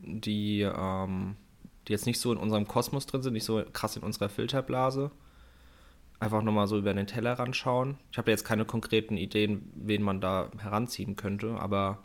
die, 0.00 0.62
ähm, 0.62 1.36
die 1.86 1.92
jetzt 1.92 2.06
nicht 2.06 2.18
so 2.18 2.32
in 2.32 2.38
unserem 2.38 2.66
Kosmos 2.66 3.04
drin 3.04 3.22
sind, 3.22 3.34
nicht 3.34 3.44
so 3.44 3.62
krass 3.74 3.96
in 3.96 4.02
unserer 4.02 4.30
Filterblase. 4.30 5.10
Einfach 6.18 6.40
nochmal 6.40 6.66
so 6.66 6.78
über 6.78 6.94
den 6.94 7.06
Tellerrand 7.06 7.54
schauen. 7.54 7.98
Ich 8.12 8.16
habe 8.16 8.30
jetzt 8.30 8.44
keine 8.44 8.64
konkreten 8.64 9.18
Ideen, 9.18 9.70
wen 9.74 10.02
man 10.02 10.22
da 10.22 10.50
heranziehen 10.56 11.14
könnte, 11.14 11.60
aber 11.60 11.98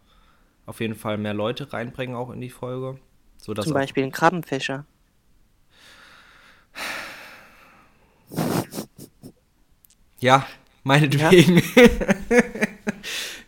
auf 0.65 0.81
jeden 0.81 0.95
Fall 0.95 1.17
mehr 1.17 1.33
Leute 1.33 1.71
reinbringen 1.71 2.13
auch 2.13 2.29
in 2.29 2.41
die 2.41 2.49
Folge. 2.49 2.99
Sodass 3.37 3.63
Zum 3.63 3.73
Beispiel 3.73 4.03
ein 4.03 4.11
Krabbenfischer. 4.11 4.85
Ja, 10.21 10.45
meinetwegen. 10.83 11.61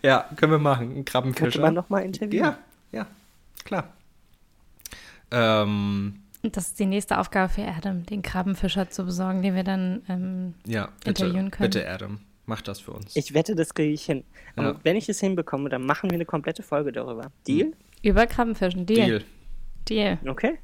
Ja, 0.01 0.29
können 0.35 0.51
wir 0.51 0.59
machen. 0.59 0.87
Ein 0.87 0.93
Könnte 1.05 1.11
Krabbenfischer. 1.11 1.61
man 1.61 1.73
noch 1.75 1.87
mal 1.89 1.99
interviewen. 1.99 2.43
ja, 2.43 2.57
ja, 2.91 3.07
klar. 3.63 3.93
Ähm, 5.31 6.19
das 6.41 6.67
ist 6.67 6.79
die 6.79 6.85
nächste 6.85 7.19
Aufgabe 7.19 7.47
für 7.53 7.65
Adam, 7.65 8.05
den 8.05 8.21
Krabbenfischer 8.21 8.89
zu 8.89 9.05
besorgen, 9.05 9.41
den 9.41 9.55
wir 9.55 9.63
dann 9.63 10.01
ähm, 10.09 10.55
ja, 10.65 10.89
bitte, 11.05 11.23
Interviewen 11.25 11.51
können. 11.51 11.69
bitte, 11.69 11.89
Adam, 11.89 12.19
mach 12.47 12.61
das 12.61 12.81
für 12.81 12.91
uns. 12.91 13.15
Ich 13.15 13.33
wette, 13.33 13.55
das 13.55 13.73
kriege 13.73 13.93
ich 13.93 14.03
hin. 14.03 14.25
Aber 14.57 14.71
Ja. 14.73 14.79
wenn 14.83 14.97
ich 14.97 15.07
es 15.07 15.21
hinbekomme, 15.21 15.69
dann 15.69 15.85
machen 15.85 16.09
wir 16.09 16.15
eine 16.15 16.25
komplette 16.25 16.63
Folge 16.63 16.91
darüber. 16.91 17.31
Deal? 17.47 17.71
über 18.01 18.27
Krabbenfischen. 18.27 18.85
Deal. 18.85 19.07
Deal. 19.87 20.17
Deal. 20.19 20.29
Okay. 20.29 20.59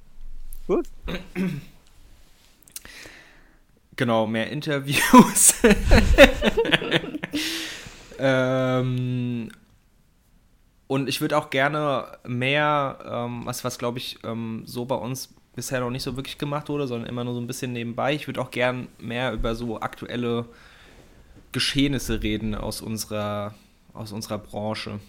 Gut. 0.68 0.86
Genau, 4.00 4.28
mehr 4.28 4.50
Interviews. 4.50 5.56
ähm, 8.18 9.50
und 10.88 11.10
ich 11.10 11.20
würde 11.20 11.38
auch 11.38 11.50
gerne 11.50 12.06
mehr, 12.26 12.98
ähm, 13.06 13.42
was, 13.44 13.66
was 13.66 13.78
glaube 13.78 13.98
ich, 13.98 14.18
ähm, 14.24 14.62
so 14.64 14.86
bei 14.86 14.96
uns 14.96 15.36
bisher 15.54 15.82
noch 15.82 15.90
nicht 15.90 16.04
so 16.04 16.16
wirklich 16.16 16.38
gemacht 16.38 16.70
wurde, 16.70 16.88
sondern 16.88 17.10
immer 17.10 17.26
nur 17.26 17.34
so 17.34 17.42
ein 17.42 17.48
bisschen 17.48 17.74
nebenbei. 17.74 18.14
Ich 18.14 18.26
würde 18.26 18.40
auch 18.40 18.52
gern 18.52 18.88
mehr 19.00 19.34
über 19.34 19.54
so 19.54 19.82
aktuelle 19.82 20.46
Geschehnisse 21.52 22.24
reden 22.24 22.56
aus 22.56 22.80
unserer, 22.80 23.54
aus 23.94 24.14
unserer 24.14 24.38
Branche. 24.38 25.02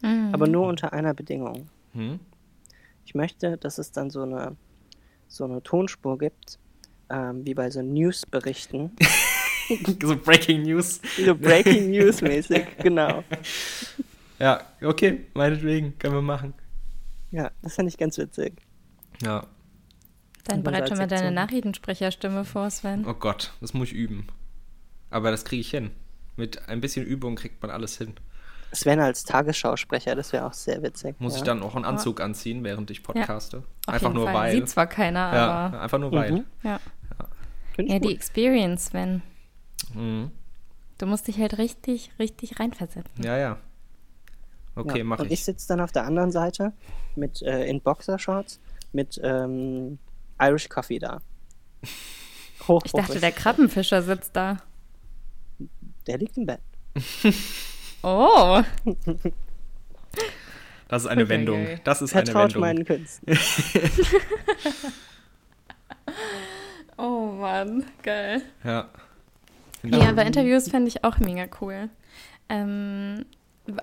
Mhm. 0.00 0.30
Aber 0.30 0.46
nur 0.46 0.68
unter 0.68 0.92
einer 0.92 1.12
Bedingung. 1.12 1.68
Hm? 1.94 2.20
Ich 3.04 3.16
möchte, 3.16 3.56
dass 3.56 3.78
es 3.78 3.90
dann 3.90 4.10
so 4.10 4.22
eine, 4.22 4.56
so 5.26 5.42
eine 5.42 5.60
Tonspur 5.60 6.18
gibt, 6.18 6.59
ähm, 7.10 7.44
wie 7.44 7.54
bei 7.54 7.70
so 7.70 7.82
News-Berichten. 7.82 8.92
So 10.02 10.16
Breaking 10.16 10.62
News. 10.62 11.00
so 11.24 11.32
Breaking 11.32 11.90
News-mäßig, 11.92 12.66
genau. 12.82 13.22
Ja, 14.40 14.62
okay, 14.82 15.26
meinetwegen, 15.34 15.96
können 15.96 16.14
wir 16.14 16.22
machen. 16.22 16.54
Ja, 17.30 17.52
das 17.62 17.76
fand 17.76 17.88
ich 17.88 17.96
ganz 17.96 18.18
witzig. 18.18 18.54
Ja, 19.22 19.46
Dann 20.44 20.58
Und 20.58 20.64
bereit 20.64 20.88
schon 20.88 20.98
mal 20.98 21.06
deine. 21.06 21.30
Nachrichtensprecherstimme 21.30 22.44
vor, 22.44 22.68
Sven. 22.70 23.06
oh 23.06 23.14
Gott, 23.14 23.52
das 23.60 23.72
muss 23.72 23.92
ich 23.92 23.94
üben. 23.94 24.26
Aber 25.10 25.30
das 25.30 25.44
kriege 25.44 25.60
ich 25.60 25.70
hin. 25.70 25.92
Mit 26.36 26.68
ein 26.68 26.80
bisschen 26.80 27.06
Übung 27.06 27.36
kriegt 27.36 27.62
man 27.62 27.70
alles 27.70 27.96
hin. 27.96 28.14
Sven 28.72 29.00
als 29.00 29.24
Tagesschausprecher, 29.24 30.14
das 30.14 30.32
wäre 30.32 30.46
auch 30.46 30.52
sehr 30.52 30.82
witzig. 30.82 31.16
Muss 31.20 31.34
ja. 31.34 31.38
ich 31.38 31.44
dann 31.44 31.62
auch 31.62 31.74
einen 31.74 31.84
Anzug 31.84 32.20
anziehen, 32.20 32.64
während 32.64 32.90
ich 32.90 33.02
podcaste? 33.02 33.58
Auf 33.58 33.94
einfach 33.94 34.08
jeden 34.08 34.14
nur 34.14 34.24
Fall. 34.26 34.34
weil. 34.34 34.52
Sieht 34.52 34.68
zwar 34.68 34.86
keiner, 34.86 35.32
ja, 35.32 35.48
aber 35.48 35.80
einfach 35.80 35.98
nur 35.98 36.12
weil. 36.12 36.32
Mhm. 36.32 36.44
ja. 36.62 36.80
Find 37.80 37.88
ich 37.88 37.92
Ja, 37.94 37.98
die 38.00 38.08
gut. 38.08 38.16
Experience, 38.16 38.84
Sven. 38.86 39.22
Mhm. 39.94 40.30
Du 40.98 41.06
musst 41.06 41.26
dich 41.28 41.38
halt 41.38 41.58
richtig, 41.58 42.10
richtig 42.18 42.60
reinversetzen. 42.60 43.24
Ja, 43.24 43.36
ja. 43.38 43.56
Okay, 44.74 44.98
ja. 44.98 45.04
mach 45.04 45.18
Und 45.18 45.26
ich 45.26 45.32
ich. 45.32 45.44
sitze 45.44 45.68
dann 45.68 45.80
auf 45.80 45.92
der 45.92 46.04
anderen 46.04 46.30
Seite 46.30 46.72
mit 47.16 47.42
äh, 47.42 47.64
in 47.66 47.80
Boxershorts 47.80 48.60
mit 48.92 49.20
ähm, 49.22 49.98
Irish 50.40 50.68
Coffee 50.68 50.98
da. 50.98 51.20
Hoch, 52.68 52.82
Ich 52.84 52.92
dachte, 52.92 53.18
der 53.20 53.32
Krabbenfischer 53.32 54.02
sitzt 54.02 54.36
da. 54.36 54.58
der 56.06 56.18
liegt 56.18 56.36
im 56.36 56.46
Bett. 56.46 56.60
Oh. 58.02 58.62
Das 60.88 61.02
ist 61.02 61.08
eine 61.08 61.22
Okay, 61.24 61.28
Wendung. 61.28 61.66
Das 61.84 62.00
ist 62.00 62.16
eine 62.16 62.32
Wendung. 62.32 62.60
meinen 62.60 62.84
Künsten. 62.86 63.26
Oh 67.00 67.32
Mann, 67.32 67.84
geil. 68.02 68.42
Ja. 68.62 68.88
Ja, 69.82 70.10
aber 70.10 70.26
Interviews 70.26 70.68
fände 70.68 70.88
ich 70.88 71.02
auch 71.04 71.18
mega 71.18 71.46
cool. 71.60 71.88
Ähm, 72.50 73.24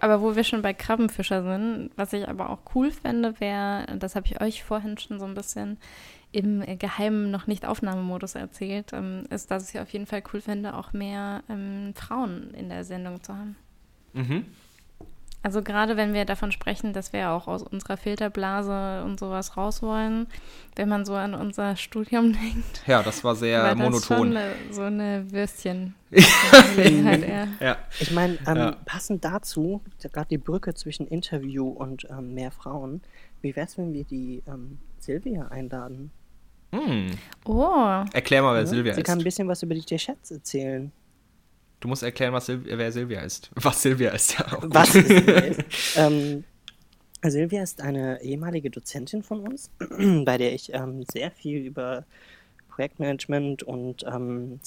aber 0.01 0.21
wo 0.21 0.35
wir 0.35 0.43
schon 0.43 0.61
bei 0.61 0.73
Krabbenfischer 0.73 1.43
sind, 1.43 1.89
was 1.95 2.13
ich 2.13 2.27
aber 2.27 2.49
auch 2.51 2.59
cool 2.75 2.91
fände, 2.91 3.39
wäre, 3.39 3.85
das 3.97 4.15
habe 4.15 4.27
ich 4.27 4.39
euch 4.39 4.63
vorhin 4.63 4.97
schon 4.97 5.19
so 5.19 5.25
ein 5.25 5.33
bisschen 5.33 5.77
im 6.31 6.63
geheimen 6.77 7.31
noch 7.31 7.47
nicht 7.47 7.65
Aufnahmemodus 7.65 8.35
erzählt, 8.35 8.93
ähm, 8.93 9.25
ist, 9.31 9.49
dass 9.49 9.73
ich 9.73 9.79
auf 9.79 9.89
jeden 9.89 10.05
Fall 10.05 10.21
cool 10.33 10.41
fände, 10.41 10.75
auch 10.75 10.93
mehr 10.93 11.41
ähm, 11.49 11.93
Frauen 11.95 12.53
in 12.53 12.69
der 12.69 12.83
Sendung 12.83 13.23
zu 13.23 13.33
haben. 13.33 13.55
Mhm. 14.13 14.45
Also 15.43 15.61
gerade 15.61 15.95
wenn 15.95 16.13
wir 16.13 16.25
davon 16.25 16.51
sprechen, 16.51 16.91
dass 16.93 17.13
wir 17.13 17.29
auch 17.29 17.47
aus 17.47 17.63
unserer 17.63 17.95
Filterblase 17.95 19.03
und 19.05 19.19
sowas 19.19 19.55
raus 19.55 19.81
wollen, 19.81 20.27
wenn 20.75 20.89
man 20.89 21.05
so 21.05 21.13
an 21.15 21.33
unser 21.35 21.75
Studium 21.77 22.33
denkt, 22.41 22.83
Ja, 22.85 23.01
das 23.03 23.23
war 23.23 23.35
sehr 23.35 23.61
war 23.63 23.69
das 23.75 23.77
monoton. 23.77 24.01
schon 24.01 24.35
eine, 24.37 24.51
so 24.71 24.81
eine 24.81 25.25
Würstchen-Gelegenheit 25.31 27.21
eher. 27.27 27.47
Ja. 27.59 27.77
Ich 27.99 28.11
meine, 28.11 28.37
ähm, 28.47 28.57
Ja. 28.57 28.75
passend 28.85 29.23
dazu, 29.23 29.81
gerade 30.11 30.27
die 30.29 30.37
Brücke 30.37 30.73
zwischen 30.73 31.07
Interview 31.07 31.67
und 31.69 32.05
ähm, 32.09 32.33
mehr 32.33 32.51
Frauen, 32.51 33.01
wie 33.41 33.55
wär's, 33.55 33.77
wenn 33.77 33.93
wir 33.93 34.03
die 34.03 34.43
ähm, 34.47 34.79
Silvia 34.99 35.47
einladen? 35.47 36.11
Hm. 36.73 37.07
Oh, 37.45 38.03
Erklär 38.11 38.41
mal, 38.41 38.53
wer 38.55 38.61
Ja? 38.61 38.67
Silvia 38.67 38.93
Sie 38.93 39.03
kann 39.03 39.15
ein 39.17 39.19
ist. 39.19 39.23
bisschen 39.25 39.47
was 39.47 39.63
über 39.63 39.73
die 39.75 39.81
T-Shirts 39.83 40.31
erzählen. 40.31 40.91
Du 41.79 41.87
musst 41.87 42.03
erklären, 42.03 42.33
was 42.33 42.47
Sil 42.49 42.65
wer 42.65 42.91
Silvia 42.91 43.21
ist. 43.21 43.51
Was 43.55 43.81
Silvia 43.81 44.09
ist, 44.11 44.39
ja. 44.39 44.45
Was 44.61 44.91
Silvia 44.93 45.39
ist. 45.39 45.61
Ähm, 45.95 46.43
Silvia 47.23 47.61
ist 47.61 47.81
eine 47.81 48.21
ehemalige 48.21 48.69
Dozentin 48.69 49.21
von 49.21 49.41
uns, 49.41 49.69
bei 50.25 50.37
der 50.37 50.53
ich 50.53 50.73
ähm, 50.73 51.03
sehr 51.11 51.29
viel 51.31 51.65
über 51.65 52.05
Projektmanagement 52.69 53.63
und 53.63 54.03
ähm, 54.03 54.59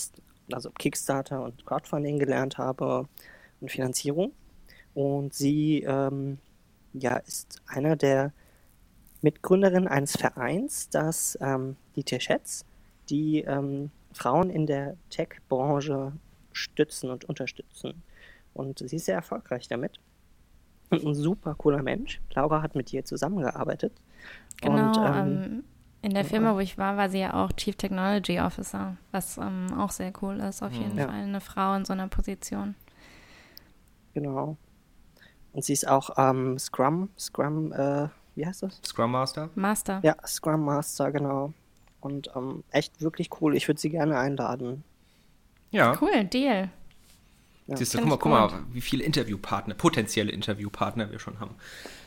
also 0.52 0.70
Kickstarter 0.70 1.42
und 1.42 1.64
Crowdfunding 1.66 2.18
gelernt 2.18 2.58
habe 2.58 3.08
und 3.60 3.70
Finanzierung. 3.70 4.32
Und 4.94 5.34
sie 5.34 5.84
ähm, 5.86 6.38
ja, 6.92 7.16
ist 7.18 7.62
einer 7.66 7.96
der 7.96 8.32
Mitgründerinnen 9.22 9.88
eines 9.88 10.16
Vereins, 10.16 10.88
das 10.90 11.38
ähm, 11.40 11.76
die 11.94 12.04
Tischets, 12.04 12.64
die 13.08 13.42
ähm, 13.42 13.90
Frauen 14.12 14.50
in 14.50 14.66
der 14.66 14.96
Tech-Branche 15.10 16.12
stützen 16.52 17.10
und 17.10 17.24
unterstützen. 17.24 18.02
Und 18.54 18.78
sie 18.80 18.96
ist 18.96 19.04
sehr 19.06 19.14
erfolgreich 19.16 19.68
damit. 19.68 19.98
Und 20.90 21.04
ein 21.04 21.14
super 21.14 21.54
cooler 21.54 21.82
Mensch. 21.82 22.20
Laura 22.34 22.62
hat 22.62 22.74
mit 22.74 22.92
ihr 22.92 23.04
zusammengearbeitet. 23.04 23.92
genau. 24.60 24.88
Und, 24.88 24.96
ähm, 24.98 25.42
ähm, 25.44 25.64
in 26.02 26.14
der 26.14 26.24
Firma, 26.24 26.54
wo 26.54 26.60
ich 26.60 26.78
war, 26.78 26.96
war 26.96 27.10
sie 27.10 27.18
ja 27.20 27.34
auch 27.34 27.52
Chief 27.52 27.76
Technology 27.76 28.40
Officer, 28.40 28.96
was 29.12 29.36
ähm, 29.36 29.66
auch 29.78 29.90
sehr 29.90 30.12
cool 30.22 30.40
ist. 30.40 30.62
Auf 30.62 30.72
jeden 30.72 30.96
Ja. 30.96 31.06
Fall 31.06 31.14
eine 31.20 31.40
Frau 31.42 31.74
in 31.74 31.84
so 31.84 31.92
einer 31.92 32.08
Position. 32.08 32.74
genau. 34.14 34.56
Und 35.52 35.64
sie 35.64 35.72
ist 35.72 35.86
auch 35.86 36.10
ähm, 36.16 36.58
Scrum, 36.58 37.08
Scrum, 37.18 37.72
äh, 37.72 38.08
wie 38.36 38.46
heißt 38.46 38.62
das? 38.62 38.80
Scrum 38.84 39.10
Master? 39.10 39.50
Master. 39.56 40.00
Ja, 40.04 40.14
Scrum 40.24 40.64
Master, 40.64 41.10
genau. 41.10 41.52
Und 42.00 42.30
ähm, 42.36 42.62
echt 42.70 43.00
wirklich 43.02 43.28
cool. 43.40 43.56
Ich 43.56 43.66
würde 43.68 43.80
sie 43.80 43.90
gerne 43.90 44.16
einladen. 44.18 44.84
Ja. 45.70 45.96
Cool, 46.00 46.24
Deal. 46.24 46.70
Ja. 47.66 47.76
Siehst 47.76 47.94
du, 47.94 47.98
guck 47.98 48.08
mal, 48.08 48.18
guck 48.18 48.32
mal, 48.32 48.64
wie 48.72 48.80
viele 48.80 49.04
Interviewpartner, 49.04 49.74
potenzielle 49.74 50.32
Interviewpartner 50.32 51.10
wir 51.12 51.20
schon 51.20 51.38
haben. 51.38 51.54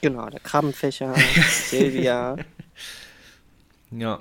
Genau, 0.01 0.29
der 0.29 0.41
Krabbenfächer, 0.41 1.15
Silvia. 1.49 2.35
Ja. 3.91 4.19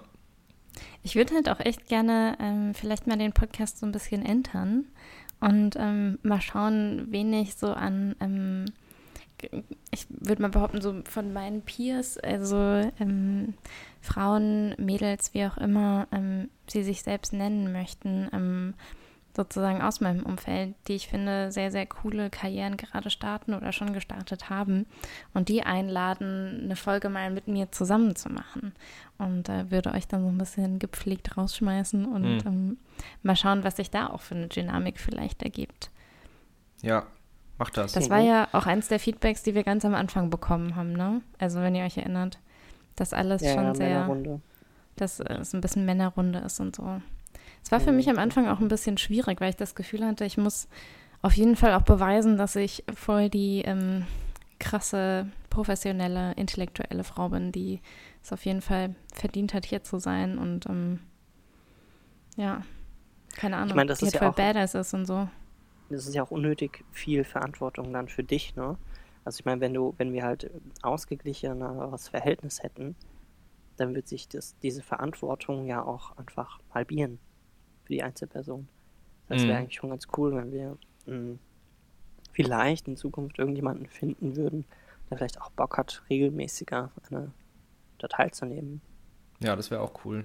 Ich 1.03 1.17
würde 1.17 1.35
halt 1.35 1.49
auch 1.49 1.59
echt 1.59 1.89
gerne 1.89 2.37
ähm, 2.41 2.75
vielleicht 2.75 3.09
mal 3.09 3.19
den 3.19 3.33
Podcast 3.33 3.79
so 3.79 3.87
ein 3.87 3.93
bisschen 3.93 4.25
entern 4.25 4.85
und 5.41 5.75
ähm, 5.77 6.21
mal 6.23 6.41
schauen, 6.41 7.09
wen 7.11 7.33
ich 7.33 7.57
so 7.57 7.73
an, 7.73 8.15
ähm, 8.21 8.67
ich 9.91 10.07
würde 10.09 10.43
mal 10.43 10.51
behaupten, 10.51 10.81
so 10.81 11.03
von 11.05 11.33
meinen 11.33 11.63
Peers, 11.63 12.19
also 12.19 12.57
ähm, 13.01 13.55
Frauen, 14.01 14.77
Mädels, 14.79 15.35
wie 15.35 15.45
auch 15.47 15.59
immer 15.59 16.07
ähm, 16.13 16.49
sie 16.69 16.85
sich 16.85 17.03
selbst 17.03 17.33
nennen 17.33 17.73
möchten, 17.73 18.29
ähm, 18.33 18.75
sozusagen 19.35 19.81
aus 19.81 20.01
meinem 20.01 20.25
Umfeld, 20.25 20.75
die 20.87 20.95
ich 20.95 21.09
finde 21.09 21.51
sehr, 21.53 21.71
sehr 21.71 21.87
coole 21.87 22.29
Karrieren 22.29 22.77
gerade 22.77 23.09
starten 23.09 23.55
oder 23.55 23.73
schon 23.73 23.93
gestartet 23.93 24.51
haben 24.51 24.87
und 25.33 25.49
die 25.49 25.62
einladen, 25.62 26.61
eine 26.65 26.77
Folge 26.77 27.09
mal 27.09 27.31
mit 27.31 27.49
mir 27.49 27.73
zusammen 27.73 28.15
zu 28.15 28.29
machen. 28.29 28.75
Und 29.19 29.49
äh, 29.49 29.71
würde 29.71 29.93
euch 29.93 30.07
dann 30.07 30.23
so 30.23 30.29
ein 30.29 30.39
bisschen 30.39 30.79
gepflegt 30.79 31.37
rausschmeißen 31.37 32.05
und 32.05 32.23
mhm. 32.23 32.47
ähm, 32.47 32.79
mal 33.23 33.37
schauen, 33.37 33.65
was 33.65 33.77
sich 33.77 33.91
da 33.91 34.09
auch 34.09 34.21
für 34.21 34.35
eine 34.35 34.49
Dynamik 34.49 34.99
vielleicht 34.99 35.43
ergibt. 35.43 35.91
Ja, 36.83 37.07
macht 37.59 37.77
das. 37.77 37.93
Das 37.93 38.11
war 38.11 38.21
ja 38.21 38.49
auch 38.53 38.67
eins 38.67 38.89
der 38.89 38.99
Feedbacks, 38.99 39.43
die 39.43 39.55
wir 39.55 39.62
ganz 39.62 39.85
am 39.85 39.95
Anfang 39.95 40.29
bekommen 40.29 40.77
haben, 40.77 40.93
ne? 40.93 41.23
Also 41.39 41.61
wenn 41.61 41.75
ihr 41.75 41.85
euch 41.85 41.97
erinnert, 41.97 42.39
dass 42.97 43.12
alles 43.15 43.43
ja, 43.43 43.55
schon 43.55 43.75
sehr, 43.75 44.01
Männerrunde. 44.01 44.41
dass 44.97 45.21
es 45.21 45.55
ein 45.55 45.61
bisschen 45.61 45.87
Männerrunde 45.87 46.41
ist 46.41 46.61
und 46.61 46.77
so. 46.77 47.01
Es 47.62 47.71
war 47.71 47.81
für 47.81 47.92
mich 47.92 48.11
am 48.11 48.19
Anfang 48.19 48.49
auch 48.49 48.61
ein 48.61 48.69
bisschen 48.69 48.99
schwierig, 48.99 49.40
weil 49.40 49.50
ich 49.50 49.57
das 49.57 49.75
Gefühl 49.75 50.04
hatte, 50.04 50.25
ich 50.25 50.37
muss 50.37 50.69
auf 51.23 51.35
jeden 51.35 51.57
Fall 51.57 51.75
auch 51.75 51.83
beweisen, 51.83 52.37
dass 52.37 52.57
ich 52.57 52.85
voll 52.95 53.31
die 53.31 53.62
ähm, 53.62 54.04
krasse, 54.59 55.26
professionelle, 55.50 56.33
intellektuelle 56.33 57.04
Frau 57.04 57.28
bin, 57.28 57.52
die 57.52 57.81
es 58.23 58.33
auf 58.33 58.45
jeden 58.45 58.61
Fall 58.61 58.95
verdient 59.14 59.54
hat, 59.54 59.64
hier 59.64 59.83
zu 59.83 59.99
sein 59.99 60.38
und 60.38 60.66
ähm, 60.66 61.00
ja, 62.37 62.62
keine 63.37 63.57
Ahnung, 63.57 63.71
ich 63.71 63.75
mein, 63.75 63.87
das 63.87 64.00
die 64.00 64.07
ist 64.07 64.14
halt 64.14 64.23
ja 64.23 64.33
voll 64.33 64.45
badass 64.45 64.75
ist 64.75 64.95
und 64.95 65.07
so. 65.07 65.28
Das 65.88 66.07
ist 66.07 66.14
ja 66.14 66.23
auch 66.23 66.31
unnötig 66.31 66.85
viel 66.90 67.25
Verantwortung 67.25 67.92
dann 67.92 68.09
für 68.09 68.25
dich, 68.25 68.57
ne? 68.57 68.76
Also 69.25 69.40
ich 69.40 69.45
meine, 69.45 69.61
wenn 69.61 69.75
du, 69.75 69.95
wenn 69.99 70.12
wir 70.12 70.25
halt 70.25 70.50
ausgeglicheneres 70.83 72.09
Verhältnis 72.09 72.62
hätten, 72.62 72.97
dann 73.76 73.95
wird 73.95 74.09
sich 74.09 74.28
das, 74.28 74.57
diese 74.59 74.83
Verantwortung 74.83 75.66
ja 75.66 75.83
auch 75.85 76.16
einfach 76.16 76.59
halbieren 76.73 77.21
für 77.85 77.93
die 77.93 78.03
Einzelperson. 78.03 78.69
Das 79.29 79.43
wäre 79.43 79.53
mhm. 79.53 79.59
eigentlich 79.59 79.77
schon 79.77 79.91
ganz 79.91 80.07
cool, 80.17 80.35
wenn 80.35 80.53
wir 80.53 80.77
mh, 81.07 81.15
hm, 81.15 81.39
vielleicht 82.33 82.89
in 82.89 82.97
Zukunft 82.97 83.39
irgendjemanden 83.39 83.87
finden 83.87 84.37
würden, 84.37 84.65
der 85.11 85.19
vielleicht 85.19 85.41
auch 85.41 85.51
Bock 85.51 85.79
hat, 85.79 86.03
regelmäßiger 86.11 86.91
eine 87.11 87.33
da 87.99 88.09
teilzunehmen. 88.09 88.81
Ja, 89.41 89.57
das 89.57 89.71
wäre 89.71 89.81
auch 89.81 90.05
cool. 90.05 90.23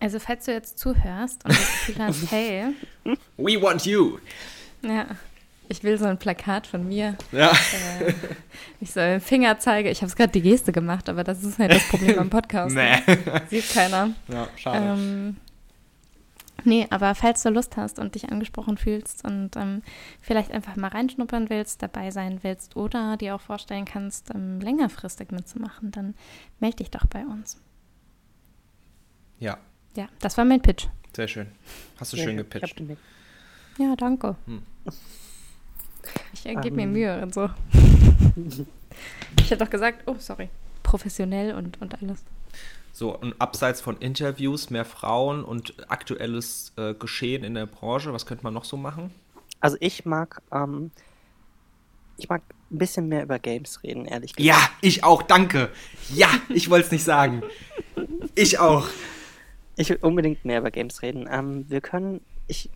Also 0.00 0.18
falls 0.18 0.44
du 0.44 0.52
jetzt 0.52 0.78
zuhörst 0.78 1.44
und 1.44 1.52
das 1.52 1.86
Gefühl 1.86 1.98
hast, 1.98 2.30
hey. 2.30 2.74
We 3.36 3.60
want 3.60 3.86
you! 3.86 4.18
Ja. 4.82 5.06
Ich 5.68 5.82
will 5.82 5.96
so 5.96 6.04
ein 6.04 6.18
Plakat 6.18 6.66
von 6.66 6.86
mir. 6.86 7.16
Ja. 7.32 7.50
Äh, 7.50 8.12
ich 8.80 8.92
soll 8.92 9.12
den 9.12 9.20
Finger 9.20 9.58
zeige. 9.58 9.88
Ich 9.88 10.02
habe 10.02 10.08
es 10.08 10.16
gerade 10.16 10.30
die 10.30 10.42
Geste 10.42 10.72
gemacht, 10.72 11.08
aber 11.08 11.24
das 11.24 11.42
ist 11.42 11.58
halt 11.58 11.72
das 11.72 11.88
Problem 11.88 12.18
am 12.18 12.28
Podcast. 12.30 12.74
nee. 12.74 12.96
Ne? 13.06 13.42
Sieht 13.48 13.72
keiner. 13.72 14.10
Ja, 14.28 14.48
schade. 14.56 15.00
Ähm, 15.00 15.36
Nee, 16.66 16.86
aber 16.90 17.14
falls 17.14 17.42
du 17.42 17.50
Lust 17.50 17.76
hast 17.76 17.98
und 17.98 18.14
dich 18.14 18.30
angesprochen 18.30 18.78
fühlst 18.78 19.24
und 19.24 19.50
ähm, 19.56 19.82
vielleicht 20.20 20.50
einfach 20.50 20.76
mal 20.76 20.88
reinschnuppern 20.88 21.50
willst, 21.50 21.82
dabei 21.82 22.10
sein 22.10 22.40
willst 22.42 22.76
oder 22.76 23.16
dir 23.16 23.34
auch 23.34 23.40
vorstellen 23.40 23.84
kannst, 23.84 24.34
ähm, 24.34 24.60
längerfristig 24.60 25.30
mitzumachen, 25.30 25.90
dann 25.90 26.14
melde 26.60 26.76
dich 26.78 26.90
doch 26.90 27.06
bei 27.06 27.24
uns. 27.26 27.60
Ja. 29.38 29.58
Ja, 29.94 30.08
das 30.20 30.36
war 30.38 30.44
mein 30.44 30.62
Pitch. 30.62 30.86
Sehr 31.14 31.28
schön. 31.28 31.46
Hast 31.98 32.12
du 32.12 32.16
ja, 32.16 32.24
schön 32.24 32.36
gepitcht. 32.36 32.82
Ja, 33.78 33.94
danke. 33.96 34.36
Hm. 34.46 34.62
Ich 36.32 36.46
äh, 36.46 36.54
gebe 36.56 36.76
mir 36.76 36.86
Mühe 36.86 37.22
und 37.22 37.34
so. 37.34 37.50
ich 39.38 39.50
hätte 39.50 39.64
doch 39.64 39.70
gesagt, 39.70 40.02
oh, 40.06 40.16
sorry, 40.18 40.48
professionell 40.82 41.54
und, 41.54 41.80
und 41.80 42.02
alles. 42.02 42.24
So, 42.94 43.12
und 43.18 43.34
abseits 43.40 43.80
von 43.80 43.96
Interviews, 43.96 44.70
mehr 44.70 44.84
Frauen 44.84 45.42
und 45.42 45.74
aktuelles 45.90 46.72
äh, 46.76 46.94
Geschehen 46.94 47.42
in 47.42 47.54
der 47.54 47.66
Branche, 47.66 48.12
was 48.12 48.24
könnte 48.24 48.44
man 48.44 48.54
noch 48.54 48.64
so 48.64 48.76
machen? 48.76 49.10
Also 49.58 49.76
ich 49.80 50.04
mag, 50.04 50.40
ähm, 50.52 50.92
ich 52.16 52.28
mag 52.28 52.42
ein 52.70 52.78
bisschen 52.78 53.08
mehr 53.08 53.24
über 53.24 53.40
Games 53.40 53.82
reden, 53.82 54.04
ehrlich 54.06 54.36
gesagt. 54.36 54.46
Ja, 54.46 54.70
ich 54.80 55.02
auch, 55.02 55.22
danke. 55.22 55.70
Ja, 56.14 56.28
ich 56.48 56.70
wollte 56.70 56.86
es 56.86 56.92
nicht 56.92 57.02
sagen. 57.02 57.42
Ich 58.36 58.60
auch. 58.60 58.86
Ich 59.74 59.90
will 59.90 59.98
unbedingt 60.00 60.44
mehr 60.44 60.60
über 60.60 60.70
Games 60.70 61.02
reden. 61.02 61.28
Ähm, 61.28 61.68
wir 61.68 61.80
können, 61.80 62.20
ich, 62.46 62.70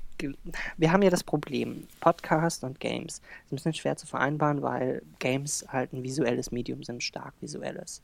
wir 0.79 0.91
haben 0.91 1.03
ja 1.03 1.11
das 1.11 1.23
Problem, 1.23 1.87
Podcast 2.01 2.65
und 2.65 2.81
Games. 2.81 3.19
ist 3.19 3.53
ein 3.53 3.57
bisschen 3.57 3.75
schwer 3.75 3.97
zu 3.97 4.09
vereinbaren, 4.09 4.63
weil 4.63 5.03
Games 5.21 5.65
halt 5.69 5.93
ein 5.93 6.03
visuelles 6.03 6.51
Medium 6.51 6.83
sind, 6.83 7.05
stark 7.05 7.35
visuelles. 7.41 8.03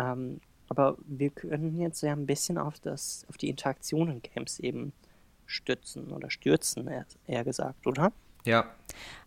Ähm, 0.00 0.40
aber 0.68 0.96
wir 1.06 1.30
können 1.30 1.76
jetzt 1.76 2.02
ja 2.02 2.12
ein 2.12 2.26
bisschen 2.26 2.58
auf, 2.58 2.80
das, 2.80 3.26
auf 3.28 3.36
die 3.36 3.48
Interaktion 3.48 4.10
in 4.10 4.22
Games 4.22 4.58
eben 4.60 4.92
stützen 5.46 6.10
oder 6.10 6.30
stürzen, 6.30 6.88
eher, 6.88 7.06
eher 7.26 7.44
gesagt, 7.44 7.86
oder? 7.86 8.12
Ja. 8.44 8.70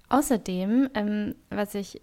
Außerdem, 0.10 0.90
ähm, 0.94 1.36
was 1.50 1.76
ich, 1.76 2.02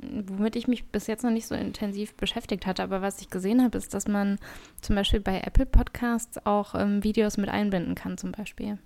womit 0.00 0.56
ich 0.56 0.68
mich 0.68 0.86
bis 0.86 1.06
jetzt 1.06 1.22
noch 1.22 1.30
nicht 1.30 1.46
so 1.46 1.54
intensiv 1.54 2.14
beschäftigt 2.14 2.64
hatte, 2.64 2.82
aber 2.82 3.02
was 3.02 3.20
ich 3.20 3.28
gesehen 3.28 3.62
habe, 3.62 3.76
ist, 3.76 3.92
dass 3.92 4.08
man 4.08 4.38
zum 4.80 4.96
Beispiel 4.96 5.20
bei 5.20 5.40
Apple 5.40 5.66
Podcasts 5.66 6.44
auch 6.46 6.74
ähm, 6.74 7.04
Videos 7.04 7.36
mit 7.36 7.50
einbinden 7.50 7.94
kann, 7.94 8.16
zum 8.16 8.32
Beispiel. 8.32 8.78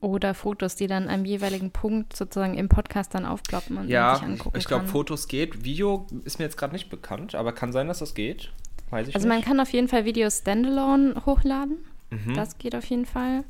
Oder 0.00 0.34
Fotos, 0.34 0.74
die 0.74 0.86
dann 0.86 1.08
am 1.08 1.24
jeweiligen 1.24 1.70
Punkt 1.70 2.14
sozusagen 2.14 2.58
im 2.58 2.68
Podcast 2.68 3.14
dann 3.14 3.24
aufploppen 3.24 3.78
und 3.78 3.88
ja, 3.88 4.16
sich 4.16 4.24
angucken 4.24 4.58
ich 4.58 4.66
glaube, 4.66 4.86
Fotos 4.86 5.28
geht. 5.28 5.64
Video 5.64 6.06
ist 6.24 6.38
mir 6.38 6.44
jetzt 6.44 6.58
gerade 6.58 6.72
nicht 6.74 6.90
bekannt, 6.90 7.34
aber 7.34 7.52
kann 7.52 7.72
sein, 7.72 7.86
dass 7.86 8.00
das 8.00 8.14
geht. 8.14 8.52
Weiß 8.92 9.08
ich 9.08 9.14
also 9.14 9.26
nicht. 9.26 9.34
man 9.34 9.44
kann 9.44 9.58
auf 9.58 9.72
jeden 9.72 9.88
Fall 9.88 10.04
Videos 10.04 10.40
standalone 10.40 11.22
hochladen. 11.24 11.78
Mhm. 12.10 12.34
Das 12.34 12.58
geht 12.58 12.74
auf 12.74 12.84
jeden 12.84 13.06
Fall. 13.06 13.42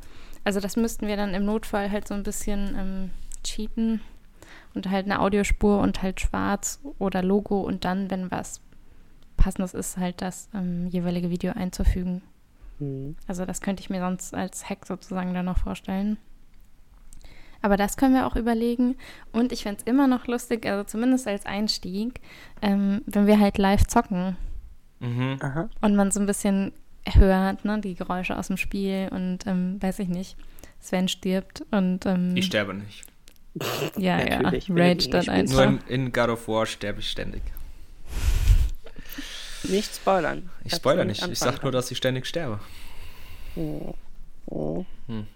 Also 0.44 0.60
das 0.60 0.76
müssten 0.76 1.08
wir 1.08 1.16
dann 1.16 1.34
im 1.34 1.44
Notfall 1.44 1.90
halt 1.90 2.06
so 2.06 2.14
ein 2.14 2.22
bisschen 2.22 2.76
ähm, 2.78 3.10
cheaten 3.42 4.00
und 4.72 4.88
halt 4.88 5.06
eine 5.06 5.20
Audiospur 5.20 5.80
und 5.80 6.00
halt 6.00 6.20
schwarz 6.20 6.80
oder 6.98 7.22
Logo 7.22 7.60
und 7.60 7.84
dann, 7.84 8.08
wenn 8.08 8.30
was 8.30 8.60
passendes 9.36 9.74
ist, 9.74 9.96
halt 9.96 10.22
das 10.22 10.48
ähm, 10.54 10.86
jeweilige 10.86 11.28
Video 11.28 11.52
einzufügen. 11.54 12.22
Mhm. 12.78 13.16
Also 13.26 13.44
das 13.44 13.60
könnte 13.60 13.82
ich 13.82 13.90
mir 13.90 14.00
sonst 14.00 14.34
als 14.34 14.70
Hack 14.70 14.86
sozusagen 14.86 15.34
dann 15.34 15.46
noch 15.46 15.58
vorstellen. 15.58 16.18
Aber 17.62 17.76
das 17.76 17.96
können 17.96 18.14
wir 18.14 18.28
auch 18.28 18.36
überlegen. 18.36 18.96
Und 19.32 19.50
ich 19.50 19.64
fände 19.64 19.80
es 19.80 19.90
immer 19.90 20.06
noch 20.06 20.28
lustig, 20.28 20.66
also 20.66 20.84
zumindest 20.84 21.26
als 21.26 21.46
Einstieg, 21.46 22.20
ähm, 22.60 23.02
wenn 23.06 23.26
wir 23.26 23.40
halt 23.40 23.58
live 23.58 23.86
zocken. 23.88 24.36
Mhm. 25.02 25.38
Und 25.80 25.96
man 25.96 26.10
so 26.10 26.20
ein 26.20 26.26
bisschen 26.26 26.72
hört, 27.04 27.64
ne, 27.64 27.80
die 27.80 27.94
Geräusche 27.94 28.38
aus 28.38 28.46
dem 28.46 28.56
Spiel 28.56 29.08
und 29.10 29.46
ähm, 29.46 29.82
weiß 29.82 29.98
ich 29.98 30.08
nicht, 30.08 30.36
Sven 30.80 31.08
stirbt 31.08 31.64
und 31.70 32.06
ähm, 32.06 32.36
Ich 32.36 32.46
sterbe 32.46 32.74
nicht. 32.74 33.04
Ja, 33.98 34.18
ja, 34.26 34.40
Rage 34.48 35.10
dann 35.10 35.28
einfach. 35.28 35.54
Nur 35.54 35.64
in, 35.64 35.80
in, 35.88 36.12
God 36.12 36.30
of 36.30 36.48
War 36.48 36.64
sterbe 36.64 37.00
ich 37.00 37.10
ständig. 37.10 37.42
Nicht 39.64 39.94
spoilern. 39.94 40.48
Ich 40.64 40.74
spoilere 40.74 41.04
nicht, 41.04 41.26
ich 41.26 41.38
sag 41.38 41.62
nur, 41.62 41.70
dass 41.70 41.90
ich 41.90 41.98
ständig 41.98 42.26
sterbe. 42.26 42.60
Oh. 43.54 43.94
Oh. 44.46 44.84
Hm. 45.06 45.26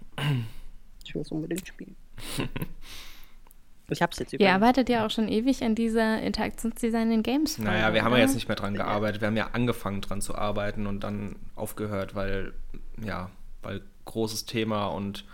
Ich 1.05 1.13
will 1.13 1.21
es 1.21 1.31
unbedingt 1.31 1.67
spielen. 1.67 1.95
Ich 3.89 4.01
hab's 4.01 4.19
jetzt 4.19 4.33
über. 4.33 4.43
Ihr 4.43 4.53
arbeitet 4.53 4.89
ja 4.89 5.05
auch 5.05 5.11
schon 5.11 5.29
ewig 5.29 5.63
an 5.63 5.75
dieser 5.75 6.21
Interaktionsdesign 6.21 7.11
in 7.11 7.23
Games. 7.23 7.57
Naja, 7.57 7.93
wir 7.93 8.03
haben 8.03 8.11
ja 8.13 8.19
jetzt 8.19 8.35
nicht 8.35 8.47
mehr 8.47 8.57
dran 8.57 8.73
gearbeitet. 8.73 9.21
Wir 9.21 9.27
haben 9.27 9.37
ja 9.37 9.51
angefangen 9.53 10.01
dran 10.01 10.21
zu 10.21 10.35
arbeiten 10.35 10.87
und 10.87 11.01
dann 11.01 11.37
aufgehört, 11.55 12.13
weil, 12.13 12.53
ja, 13.01 13.29
weil 13.61 13.81
großes 14.05 14.45
Thema 14.45 14.87
und 14.87 15.25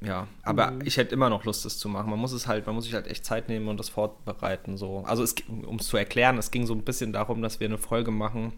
ja, 0.00 0.28
aber 0.44 0.70
mhm. 0.70 0.82
ich 0.84 0.96
hätte 0.96 1.12
immer 1.12 1.28
noch 1.28 1.44
Lust, 1.44 1.64
das 1.64 1.78
zu 1.78 1.88
machen. 1.88 2.10
Man 2.10 2.20
muss 2.20 2.32
es 2.32 2.46
halt, 2.46 2.66
man 2.66 2.74
muss 2.74 2.84
sich 2.84 2.94
halt 2.94 3.08
echt 3.08 3.24
Zeit 3.24 3.48
nehmen 3.48 3.68
und 3.68 3.80
das 3.80 3.88
vorbereiten. 3.88 4.76
So. 4.76 5.02
Also 5.06 5.24
um 5.66 5.76
es 5.76 5.86
zu 5.88 5.96
erklären, 5.96 6.38
es 6.38 6.50
ging 6.50 6.66
so 6.66 6.74
ein 6.74 6.84
bisschen 6.84 7.12
darum, 7.12 7.42
dass 7.42 7.58
wir 7.58 7.66
eine 7.66 7.78
Folge 7.78 8.12
machen, 8.12 8.52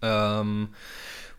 ähm, 0.00 0.68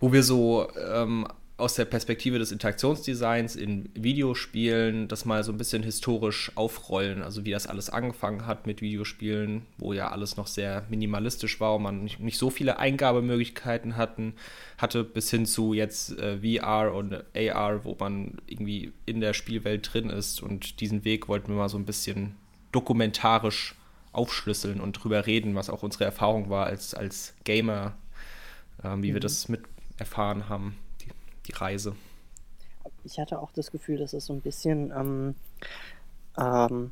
wo 0.02 0.12
wir 0.12 0.24
so 0.24 0.68
ähm, 0.78 1.28
aus 1.56 1.76
der 1.76 1.86
Perspektive 1.86 2.40
des 2.40 2.52
Interaktionsdesigns 2.52 3.56
in 3.56 3.90
Videospielen 3.94 5.08
das 5.08 5.24
mal 5.24 5.44
so 5.44 5.52
ein 5.52 5.58
bisschen 5.58 5.84
historisch 5.84 6.52
aufrollen, 6.56 7.22
also 7.22 7.46
wie 7.46 7.52
das 7.52 7.68
alles 7.68 7.92
angefangen 7.92 8.48
hat 8.48 8.66
mit 8.66 8.82
Videospielen, 8.82 9.62
wo 9.78 9.94
ja 9.94 10.10
alles 10.10 10.36
noch 10.36 10.48
sehr 10.48 10.84
minimalistisch 10.90 11.60
war 11.60 11.76
und 11.76 11.84
man 11.84 12.04
nicht, 12.04 12.20
nicht 12.20 12.40
so 12.40 12.50
viele 12.50 12.80
Eingabemöglichkeiten 12.80 13.98
hatten, 13.98 14.34
hatte, 14.80 15.04
bis 15.04 15.30
hin 15.30 15.46
zu 15.46 15.74
jetzt 15.74 16.18
äh, 16.18 16.40
VR 16.40 16.92
und 16.96 17.24
AR, 17.36 17.86
wo 17.86 17.96
man 18.00 18.40
irgendwie 18.48 18.92
in 19.06 19.22
der 19.22 19.34
Spielwelt 19.34 19.94
drin 19.94 20.10
ist 20.10 20.42
und 20.42 20.80
diesen 20.80 21.06
Weg 21.06 21.28
wollten 21.28 21.50
wir 21.50 21.56
mal 21.56 21.70
so 21.70 21.78
ein 21.78 21.86
bisschen 21.86 22.36
dokumentarisch 22.72 23.76
aufschlüsseln 24.12 24.82
und 24.82 24.94
drüber 24.94 25.28
reden, 25.28 25.54
was 25.54 25.70
auch 25.70 25.84
unsere 25.84 26.06
Erfahrung 26.06 26.50
war 26.50 26.66
als, 26.66 26.96
als 26.96 27.36
Gamer, 27.44 27.96
äh, 28.82 28.90
wie 28.98 29.12
mhm. 29.12 29.14
wir 29.14 29.20
das 29.20 29.50
mit 29.50 29.62
erfahren 30.00 30.50
haben 30.50 30.76
die 31.48 31.54
Reise. 31.54 31.96
Ich 33.04 33.20
hatte 33.20 33.40
auch 33.40 33.52
das 33.52 33.72
Gefühl, 33.72 33.98
dass 33.98 34.14
es 34.14 34.26
so 34.26 34.34
ein 34.34 34.42
bisschen 34.42 34.92
ähm, 34.92 35.36
ähm, 36.38 36.92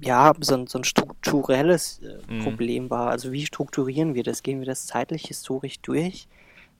ja, 0.00 0.32
so, 0.40 0.66
so 0.66 0.78
ein 0.78 0.84
strukturelles 0.84 2.00
äh, 2.00 2.32
mhm. 2.32 2.44
Problem 2.44 2.90
war. 2.90 3.10
Also 3.10 3.32
wie 3.32 3.44
strukturieren 3.44 4.14
wir 4.14 4.22
das? 4.22 4.42
Gehen 4.42 4.60
wir 4.60 4.66
das 4.66 4.86
zeitlich, 4.86 5.26
historisch 5.26 5.80
durch? 5.80 6.28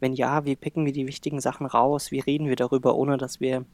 Wenn 0.00 0.14
ja, 0.14 0.44
wie 0.44 0.56
picken 0.56 0.86
wir 0.86 0.92
die 0.92 1.06
wichtigen 1.06 1.40
Sachen 1.40 1.66
raus? 1.66 2.10
Wie 2.10 2.20
reden 2.20 2.46
wir 2.46 2.56
darüber, 2.56 2.94
ohne 2.94 3.18
dass 3.18 3.40
wir 3.40 3.64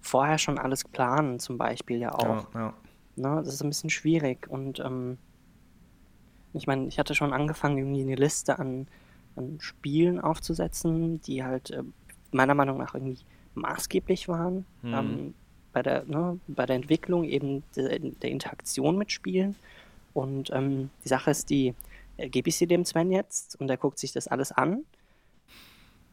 vorher 0.00 0.38
schon 0.38 0.58
alles 0.58 0.84
planen, 0.84 1.38
zum 1.38 1.58
Beispiel 1.58 1.98
ja 1.98 2.14
auch. 2.14 2.52
Ja, 2.54 2.60
ja. 2.60 2.74
Ne, 3.16 3.42
das 3.44 3.54
ist 3.54 3.62
ein 3.62 3.70
bisschen 3.70 3.90
schwierig. 3.90 4.48
Und 4.48 4.80
ähm, 4.80 5.18
ich 6.52 6.66
meine, 6.66 6.88
ich 6.88 6.98
hatte 6.98 7.14
schon 7.14 7.32
angefangen, 7.32 7.78
irgendwie 7.78 8.02
eine 8.02 8.16
Liste 8.16 8.58
an, 8.58 8.88
an 9.36 9.58
Spielen 9.60 10.20
aufzusetzen, 10.20 11.20
die 11.22 11.44
halt 11.44 11.70
äh, 11.70 11.82
meiner 12.32 12.54
Meinung 12.54 12.78
nach 12.78 12.94
irgendwie 12.94 13.18
maßgeblich 13.54 14.28
waren 14.28 14.64
mhm. 14.82 14.94
ähm, 14.94 15.34
bei, 15.72 15.82
der, 15.82 16.04
ne, 16.04 16.38
bei 16.48 16.66
der 16.66 16.76
Entwicklung 16.76 17.24
eben 17.24 17.62
der, 17.76 17.98
der 17.98 18.30
Interaktion 18.30 18.96
mit 18.96 19.12
Spielen. 19.12 19.56
Und 20.12 20.50
ähm, 20.52 20.90
die 21.04 21.08
Sache 21.08 21.30
ist 21.30 21.50
die, 21.50 21.74
äh, 22.16 22.28
gebe 22.28 22.48
ich 22.48 22.56
sie 22.56 22.66
dem 22.66 22.84
Sven 22.84 23.12
jetzt 23.12 23.60
und 23.60 23.70
er 23.70 23.76
guckt 23.76 23.98
sich 23.98 24.12
das 24.12 24.28
alles 24.28 24.52
an? 24.52 24.84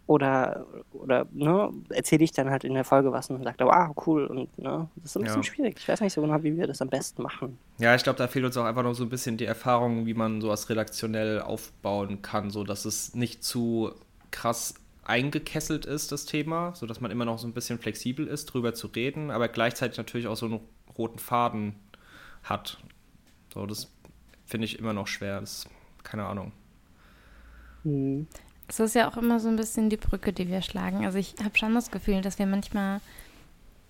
Oder, 0.06 0.66
oder 0.94 1.28
ne, 1.34 1.70
erzähle 1.90 2.24
ich 2.24 2.32
dann 2.32 2.50
halt 2.50 2.64
in 2.64 2.76
der 2.76 2.86
Folge 2.86 3.12
was 3.12 3.30
und 3.30 3.44
sagt, 3.44 3.62
ah, 3.62 3.94
cool. 4.06 4.26
Und 4.26 4.58
ne, 4.58 4.88
das 4.96 5.12
ist 5.12 5.18
ein 5.18 5.24
bisschen 5.24 5.42
ja. 5.42 5.44
schwierig. 5.44 5.76
Ich 5.80 5.88
weiß 5.88 6.00
nicht 6.00 6.14
so 6.14 6.22
genau, 6.22 6.42
wie 6.44 6.56
wir 6.56 6.66
das 6.66 6.82
am 6.82 6.88
besten 6.88 7.24
machen. 7.24 7.58
Ja, 7.78 7.94
ich 7.94 8.04
glaube, 8.04 8.18
da 8.18 8.30
fehlt 8.30 8.46
uns 8.46 8.56
auch 8.56 8.64
einfach 8.64 8.84
noch 8.84 8.94
so 8.94 9.04
ein 9.04 9.10
bisschen 9.10 9.36
die 9.36 9.44
Erfahrung, 9.44 10.06
wie 10.06 10.14
man 10.14 10.40
sowas 10.40 10.70
redaktionell 10.70 11.42
aufbauen 11.42 12.22
kann, 12.22 12.52
so 12.52 12.64
dass 12.64 12.86
es 12.86 13.16
nicht 13.16 13.44
zu 13.44 13.92
krass 14.32 14.76
eingekesselt 15.08 15.86
ist, 15.86 16.12
das 16.12 16.26
Thema, 16.26 16.76
sodass 16.76 17.02
man 17.02 17.12
immer 17.12 17.26
noch 17.26 17.40
so 17.40 17.48
ein 17.48 17.54
bisschen 17.54 17.80
flexibel 17.80 18.28
ist, 18.28 18.46
drüber 18.46 18.74
zu 18.74 18.88
reden, 18.88 19.32
aber 19.32 19.48
gleichzeitig 19.48 19.98
natürlich 19.98 20.28
auch 20.28 20.36
so 20.36 20.48
einen 20.48 20.60
roten 20.98 21.20
Faden 21.20 21.76
hat. 22.44 22.78
So, 23.54 23.66
das 23.66 23.92
finde 24.46 24.66
ich 24.66 24.80
immer 24.80 24.94
noch 24.94 25.08
schwer. 25.08 25.40
Das 25.40 25.60
ist, 25.60 25.70
keine 26.04 26.26
Ahnung. 26.26 26.52
Mhm. 27.84 28.28
Es 28.68 28.82
ist 28.82 28.96
ja 28.96 29.10
auch 29.10 29.16
immer 29.16 29.40
so 29.40 29.48
ein 29.48 29.56
bisschen 29.56 29.90
die 29.90 29.98
Brücke, 29.98 30.34
die 30.34 30.50
wir 30.50 30.62
schlagen. 30.62 31.06
Also 31.06 31.18
ich 31.18 31.36
habe 31.42 31.58
schon 31.58 31.74
das 31.74 31.90
Gefühl, 31.90 32.22
dass 32.22 32.38
wir 32.38 32.46
manchmal 32.46 33.00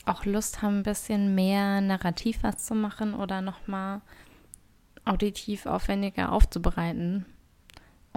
auch 0.06 0.24
Lust 0.26 0.62
haben, 0.62 0.78
ein 0.80 0.84
bisschen 0.84 1.34
mehr 1.34 1.82
narrativ 1.82 2.40
was 2.44 2.64
zu 2.66 2.76
machen 2.76 3.16
oder 3.16 3.42
nochmal 3.42 4.02
auditiv 5.04 5.66
aufwendiger 5.66 6.32
aufzubereiten 6.32 7.26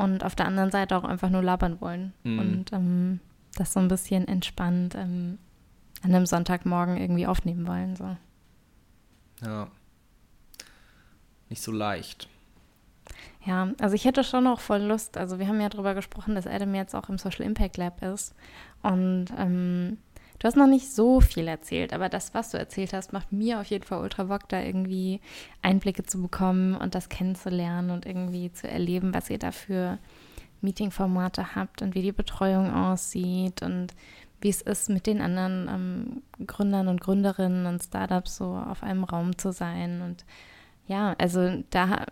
und 0.00 0.24
auf 0.24 0.34
der 0.34 0.46
anderen 0.46 0.70
Seite 0.70 0.96
auch 0.96 1.04
einfach 1.04 1.28
nur 1.28 1.42
labern 1.42 1.80
wollen. 1.80 2.14
Mhm. 2.24 2.38
Und 2.38 2.72
ähm, 2.72 3.20
das 3.56 3.72
so 3.72 3.80
ein 3.80 3.88
bisschen 3.88 4.26
entspannt 4.26 4.94
ähm, 4.94 5.38
an 6.02 6.14
einem 6.14 6.26
Sonntagmorgen 6.26 6.96
irgendwie 6.96 7.26
aufnehmen 7.26 7.66
wollen. 7.66 7.96
So. 7.96 8.16
Ja. 9.44 9.68
Nicht 11.50 11.62
so 11.62 11.72
leicht. 11.72 12.28
Ja, 13.44 13.68
also 13.80 13.94
ich 13.94 14.04
hätte 14.04 14.24
schon 14.24 14.46
auch 14.46 14.60
voll 14.60 14.80
Lust. 14.80 15.18
Also 15.18 15.38
wir 15.38 15.48
haben 15.48 15.60
ja 15.60 15.68
darüber 15.68 15.94
gesprochen, 15.94 16.34
dass 16.34 16.46
Adam 16.46 16.74
jetzt 16.74 16.94
auch 16.94 17.08
im 17.08 17.18
Social 17.18 17.44
Impact 17.44 17.76
Lab 17.76 18.02
ist. 18.02 18.34
Und 18.82 19.26
ähm, 19.36 19.98
Du 20.40 20.46
hast 20.46 20.56
noch 20.56 20.66
nicht 20.66 20.90
so 20.90 21.20
viel 21.20 21.46
erzählt, 21.46 21.92
aber 21.92 22.08
das, 22.08 22.32
was 22.32 22.50
du 22.50 22.58
erzählt 22.58 22.94
hast, 22.94 23.12
macht 23.12 23.30
mir 23.30 23.60
auf 23.60 23.66
jeden 23.66 23.84
Fall 23.84 24.00
ultra 24.00 24.24
Bock, 24.24 24.48
da 24.48 24.58
irgendwie 24.58 25.20
Einblicke 25.60 26.02
zu 26.02 26.20
bekommen 26.22 26.74
und 26.74 26.94
das 26.94 27.10
kennenzulernen 27.10 27.90
und 27.90 28.06
irgendwie 28.06 28.50
zu 28.50 28.66
erleben, 28.66 29.12
was 29.12 29.28
ihr 29.28 29.38
da 29.38 29.52
für 29.52 29.98
Meetingformate 30.62 31.54
habt 31.54 31.82
und 31.82 31.94
wie 31.94 32.00
die 32.00 32.12
Betreuung 32.12 32.72
aussieht 32.72 33.60
und 33.60 33.88
wie 34.40 34.48
es 34.48 34.62
ist, 34.62 34.88
mit 34.88 35.06
den 35.06 35.20
anderen 35.20 35.68
ähm, 36.38 36.46
Gründern 36.46 36.88
und 36.88 37.02
Gründerinnen 37.02 37.66
und 37.66 37.82
Startups 37.82 38.36
so 38.36 38.56
auf 38.56 38.82
einem 38.82 39.04
Raum 39.04 39.36
zu 39.36 39.52
sein. 39.52 40.00
Und 40.00 40.24
ja, 40.86 41.14
also 41.18 41.62
da 41.68 42.06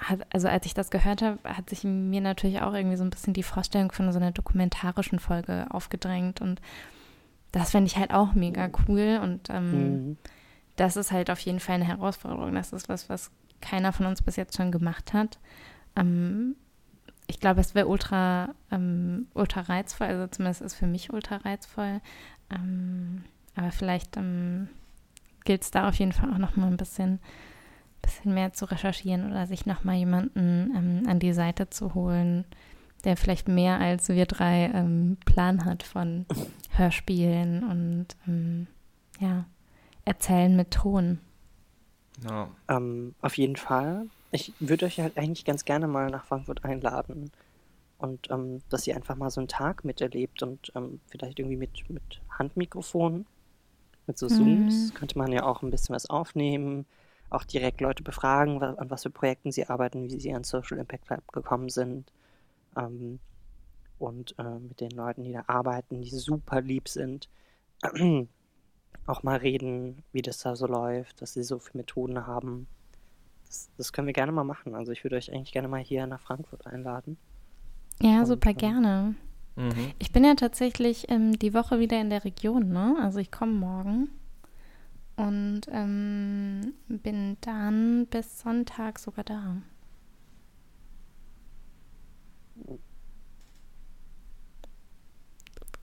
hat, 0.00 0.26
also 0.32 0.48
als 0.48 0.66
ich 0.66 0.74
das 0.74 0.90
gehört 0.90 1.22
habe, 1.22 1.38
hat 1.44 1.70
sich 1.70 1.84
mir 1.84 2.20
natürlich 2.20 2.60
auch 2.60 2.74
irgendwie 2.74 2.96
so 2.96 3.04
ein 3.04 3.10
bisschen 3.10 3.34
die 3.34 3.44
Vorstellung 3.44 3.92
von 3.92 4.10
so 4.10 4.18
einer 4.18 4.32
dokumentarischen 4.32 5.20
Folge 5.20 5.66
aufgedrängt 5.70 6.40
und 6.40 6.60
das 7.52 7.70
fände 7.70 7.86
ich 7.86 7.96
halt 7.96 8.12
auch 8.12 8.34
mega 8.34 8.68
cool 8.86 9.20
und 9.22 9.48
ähm, 9.50 9.70
mhm. 9.72 10.16
das 10.76 10.96
ist 10.96 11.12
halt 11.12 11.30
auf 11.30 11.40
jeden 11.40 11.60
Fall 11.60 11.76
eine 11.76 11.86
Herausforderung. 11.86 12.54
Das 12.54 12.72
ist 12.72 12.88
was, 12.88 13.08
was 13.08 13.30
keiner 13.60 13.92
von 13.92 14.06
uns 14.06 14.22
bis 14.22 14.36
jetzt 14.36 14.56
schon 14.56 14.72
gemacht 14.72 15.12
hat. 15.12 15.38
Ähm, 15.96 16.56
ich 17.26 17.40
glaube, 17.40 17.60
es 17.60 17.74
wäre 17.74 17.88
ultra, 17.88 18.54
ähm, 18.70 19.26
ultra 19.34 19.60
reizvoll, 19.60 20.06
also 20.06 20.26
zumindest 20.28 20.62
ist 20.62 20.74
für 20.74 20.86
mich 20.86 21.12
ultra 21.12 21.36
reizvoll. 21.36 22.00
Ähm, 22.50 23.24
aber 23.54 23.70
vielleicht 23.70 24.16
ähm, 24.16 24.68
gilt 25.44 25.62
es 25.62 25.70
da 25.70 25.88
auf 25.88 25.94
jeden 25.96 26.12
Fall 26.12 26.32
auch 26.32 26.38
noch 26.38 26.56
mal 26.56 26.68
ein 26.68 26.76
bisschen, 26.78 27.20
bisschen 28.00 28.32
mehr 28.32 28.54
zu 28.54 28.64
recherchieren 28.64 29.30
oder 29.30 29.46
sich 29.46 29.66
noch 29.66 29.84
mal 29.84 29.96
jemanden 29.96 30.72
ähm, 30.74 31.02
an 31.08 31.18
die 31.18 31.34
Seite 31.34 31.68
zu 31.68 31.94
holen, 31.94 32.46
der 33.04 33.16
vielleicht 33.16 33.46
mehr 33.48 33.78
als 33.78 34.08
wir 34.08 34.26
drei 34.26 34.70
ähm, 34.72 35.18
Plan 35.26 35.64
hat 35.64 35.82
von 35.82 36.24
Hörspielen 36.78 37.64
und 37.64 38.06
ähm, 38.26 38.66
ja, 39.20 39.44
Erzählen 40.04 40.56
mit 40.56 40.70
Ton. 40.70 41.20
Ja. 42.28 42.48
Ähm, 42.68 43.14
auf 43.20 43.36
jeden 43.36 43.56
Fall. 43.56 44.06
Ich 44.30 44.52
würde 44.60 44.86
euch 44.86 45.00
halt 45.00 45.16
eigentlich 45.18 45.44
ganz 45.44 45.64
gerne 45.64 45.86
mal 45.86 46.10
nach 46.10 46.24
Frankfurt 46.24 46.64
einladen 46.64 47.30
und 47.98 48.30
ähm, 48.30 48.62
dass 48.70 48.86
ihr 48.86 48.96
einfach 48.96 49.16
mal 49.16 49.30
so 49.30 49.40
einen 49.40 49.48
Tag 49.48 49.84
miterlebt 49.84 50.42
und 50.42 50.72
ähm, 50.74 51.00
vielleicht 51.08 51.38
irgendwie 51.38 51.56
mit, 51.56 51.88
mit 51.90 52.20
Handmikrofon, 52.30 53.26
mit 54.06 54.18
so 54.18 54.28
Zooms, 54.28 54.90
mhm. 54.90 54.94
könnte 54.94 55.18
man 55.18 55.32
ja 55.32 55.44
auch 55.44 55.62
ein 55.62 55.70
bisschen 55.70 55.94
was 55.94 56.08
aufnehmen, 56.08 56.86
auch 57.30 57.44
direkt 57.44 57.80
Leute 57.80 58.02
befragen, 58.02 58.62
an 58.62 58.90
was 58.90 59.02
für 59.02 59.10
Projekten 59.10 59.52
sie 59.52 59.66
arbeiten, 59.66 60.04
wie 60.04 60.18
sie 60.18 60.34
an 60.34 60.44
Social 60.44 60.78
Impact 60.78 61.08
Lab 61.10 61.32
gekommen 61.32 61.68
sind 61.68 62.10
ähm, 62.78 63.18
und 63.98 64.34
äh, 64.38 64.58
mit 64.58 64.80
den 64.80 64.90
Leuten, 64.90 65.24
die 65.24 65.32
da 65.32 65.44
arbeiten, 65.46 66.02
die 66.02 66.10
super 66.10 66.60
lieb 66.60 66.88
sind, 66.88 67.28
auch 69.06 69.22
mal 69.22 69.36
reden, 69.36 70.02
wie 70.12 70.22
das 70.22 70.38
da 70.38 70.56
so 70.56 70.66
läuft, 70.66 71.22
was 71.22 71.32
sie 71.34 71.42
so 71.42 71.58
für 71.58 71.76
Methoden 71.76 72.26
haben. 72.26 72.66
Das, 73.46 73.70
das 73.76 73.92
können 73.92 74.06
wir 74.06 74.14
gerne 74.14 74.32
mal 74.32 74.44
machen. 74.44 74.74
Also 74.74 74.92
ich 74.92 75.04
würde 75.04 75.16
euch 75.16 75.32
eigentlich 75.32 75.52
gerne 75.52 75.68
mal 75.68 75.80
hier 75.80 76.06
nach 76.06 76.20
Frankfurt 76.20 76.66
einladen. 76.66 77.16
Ja, 78.00 78.20
und, 78.20 78.26
super 78.26 78.50
äh, 78.50 78.54
gerne. 78.54 79.14
Mhm. 79.56 79.92
Ich 79.98 80.12
bin 80.12 80.24
ja 80.24 80.34
tatsächlich 80.34 81.10
ähm, 81.10 81.38
die 81.38 81.54
Woche 81.54 81.80
wieder 81.80 82.00
in 82.00 82.10
der 82.10 82.24
Region, 82.24 82.68
ne? 82.68 82.96
Also 83.00 83.18
ich 83.18 83.30
komme 83.30 83.52
morgen 83.52 84.10
und 85.16 85.62
ähm, 85.72 86.74
bin 86.86 87.36
dann 87.40 88.06
bis 88.06 88.40
Sonntag 88.40 89.00
sogar 89.00 89.24
da. 89.24 89.56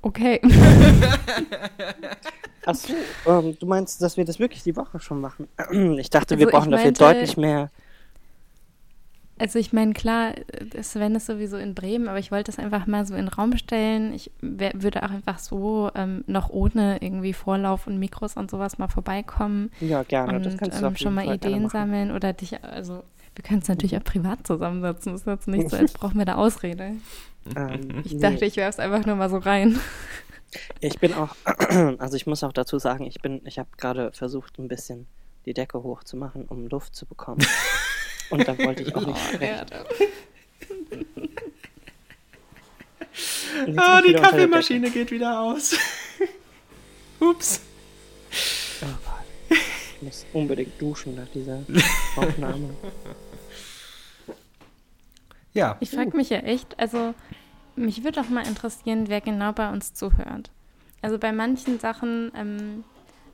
Okay. 0.06 0.40
Achso, 2.68 2.94
ähm, 3.26 3.58
du 3.60 3.66
meinst, 3.66 4.00
dass 4.04 4.18
wir 4.18 4.26
das 4.26 4.38
wirklich 4.38 4.62
die 4.62 4.76
Woche 4.76 5.00
schon 5.00 5.20
machen? 5.20 5.48
Ich 5.98 6.12
dachte, 6.12 6.36
also 6.36 6.46
wir 6.46 6.52
brauchen 6.52 6.72
dafür 6.72 6.92
deutlich 6.92 7.38
mehr. 7.38 7.72
Also 9.40 9.58
ich 9.58 9.74
meine, 9.74 9.94
klar, 9.94 10.34
Sven 10.80 11.16
ist 11.16 11.26
sowieso 11.26 11.58
in 11.58 11.74
Bremen, 11.74 12.08
aber 12.08 12.20
ich 12.20 12.32
wollte 12.32 12.52
das 12.52 12.60
einfach 12.60 12.86
mal 12.86 13.08
so 13.08 13.16
in 13.16 13.26
den 13.26 13.30
Raum 13.30 13.58
stellen. 13.58 14.14
Ich 14.14 14.30
würde 14.42 15.02
auch 15.02 15.10
einfach 15.10 15.40
so 15.40 15.90
ähm, 15.96 16.24
noch 16.28 16.52
ohne 16.52 17.02
irgendwie 17.02 17.34
Vorlauf 17.34 17.88
und 17.88 17.98
Mikros 17.98 18.38
und 18.38 18.52
sowas 18.52 18.78
mal 18.78 18.88
vorbeikommen. 18.88 19.72
Ja, 19.80 20.04
gerne. 20.04 20.38
Und, 20.38 20.46
das 20.46 20.58
kannst 20.58 20.82
du 20.82 20.86
ähm, 20.86 20.98
schon 20.98 21.16
mal 21.16 21.34
Ideen 21.34 21.68
sammeln 21.68 22.12
oder 22.12 22.32
dich, 22.32 22.64
also 22.64 23.02
wir 23.36 23.44
können 23.44 23.62
es 23.62 23.68
natürlich 23.68 23.98
auch 23.98 24.04
privat 24.04 24.46
zusammensetzen. 24.46 25.14
Das 25.14 25.22
ist 25.22 25.28
jetzt 25.28 25.48
nicht 25.48 25.72
so, 25.72 25.78
als 25.78 25.94
brauchen 25.94 26.20
wir 26.20 26.26
da 26.26 26.36
Ausrede. 26.36 26.92
Ähm, 27.56 28.02
ich 28.06 28.18
dachte, 28.18 28.40
nee. 28.40 28.46
ich 28.46 28.58
werfe 28.58 28.70
es 28.70 28.80
einfach 28.80 29.06
nur 29.06 29.16
mal 29.16 29.30
so 29.30 29.38
rein. 29.38 29.80
Ich 30.80 31.00
bin 31.00 31.14
auch, 31.14 31.36
also 32.00 32.16
ich 32.16 32.28
muss 32.28 32.44
auch 32.44 32.54
dazu 32.54 32.80
sagen, 32.80 33.06
ich 33.06 33.22
bin, 33.22 33.42
ich 33.46 33.60
habe 33.60 33.70
gerade 33.78 34.12
versucht, 34.14 34.58
ein 34.60 34.68
bisschen 34.68 35.08
die 35.46 35.54
Decke 35.54 35.84
hochzumachen, 35.84 36.46
um 36.46 36.68
Luft 36.68 36.96
zu 36.96 37.06
bekommen. 37.06 37.46
Und 38.30 38.48
da 38.48 38.58
wollte 38.58 38.84
ich 38.84 38.96
auch 38.96 39.06
nicht 39.06 39.20
oh, 39.20 39.34
sprechen. 39.34 39.66
Ah, 43.78 44.02
die 44.02 44.14
Kaffeemaschine 44.14 44.90
geht 44.90 45.12
wieder 45.12 45.40
aus. 45.40 45.78
Ups. 47.20 47.62
Oh 48.82 48.86
Gott. 49.06 49.60
Ich 49.96 50.02
muss 50.02 50.26
unbedingt 50.34 50.82
duschen 50.82 51.16
nach 51.16 51.28
dieser 51.34 51.64
Aufnahme. 52.16 52.72
Ja. 55.56 55.78
Ich 55.80 55.90
frage 55.90 56.16
mich 56.16 56.30
ja 56.30 56.38
echt, 56.40 56.78
also 56.80 57.16
mich 57.76 58.04
würde 58.04 58.22
auch 58.22 58.30
mal 58.30 58.46
interessieren, 58.48 59.06
wer 59.08 59.22
genau 59.22 59.52
bei 59.54 59.70
uns 59.72 59.94
zuhört. 59.96 60.52
Also 61.02 61.18
bei 61.18 61.32
manchen 61.32 61.80
Sachen, 61.80 62.32
ähm, 62.38 62.84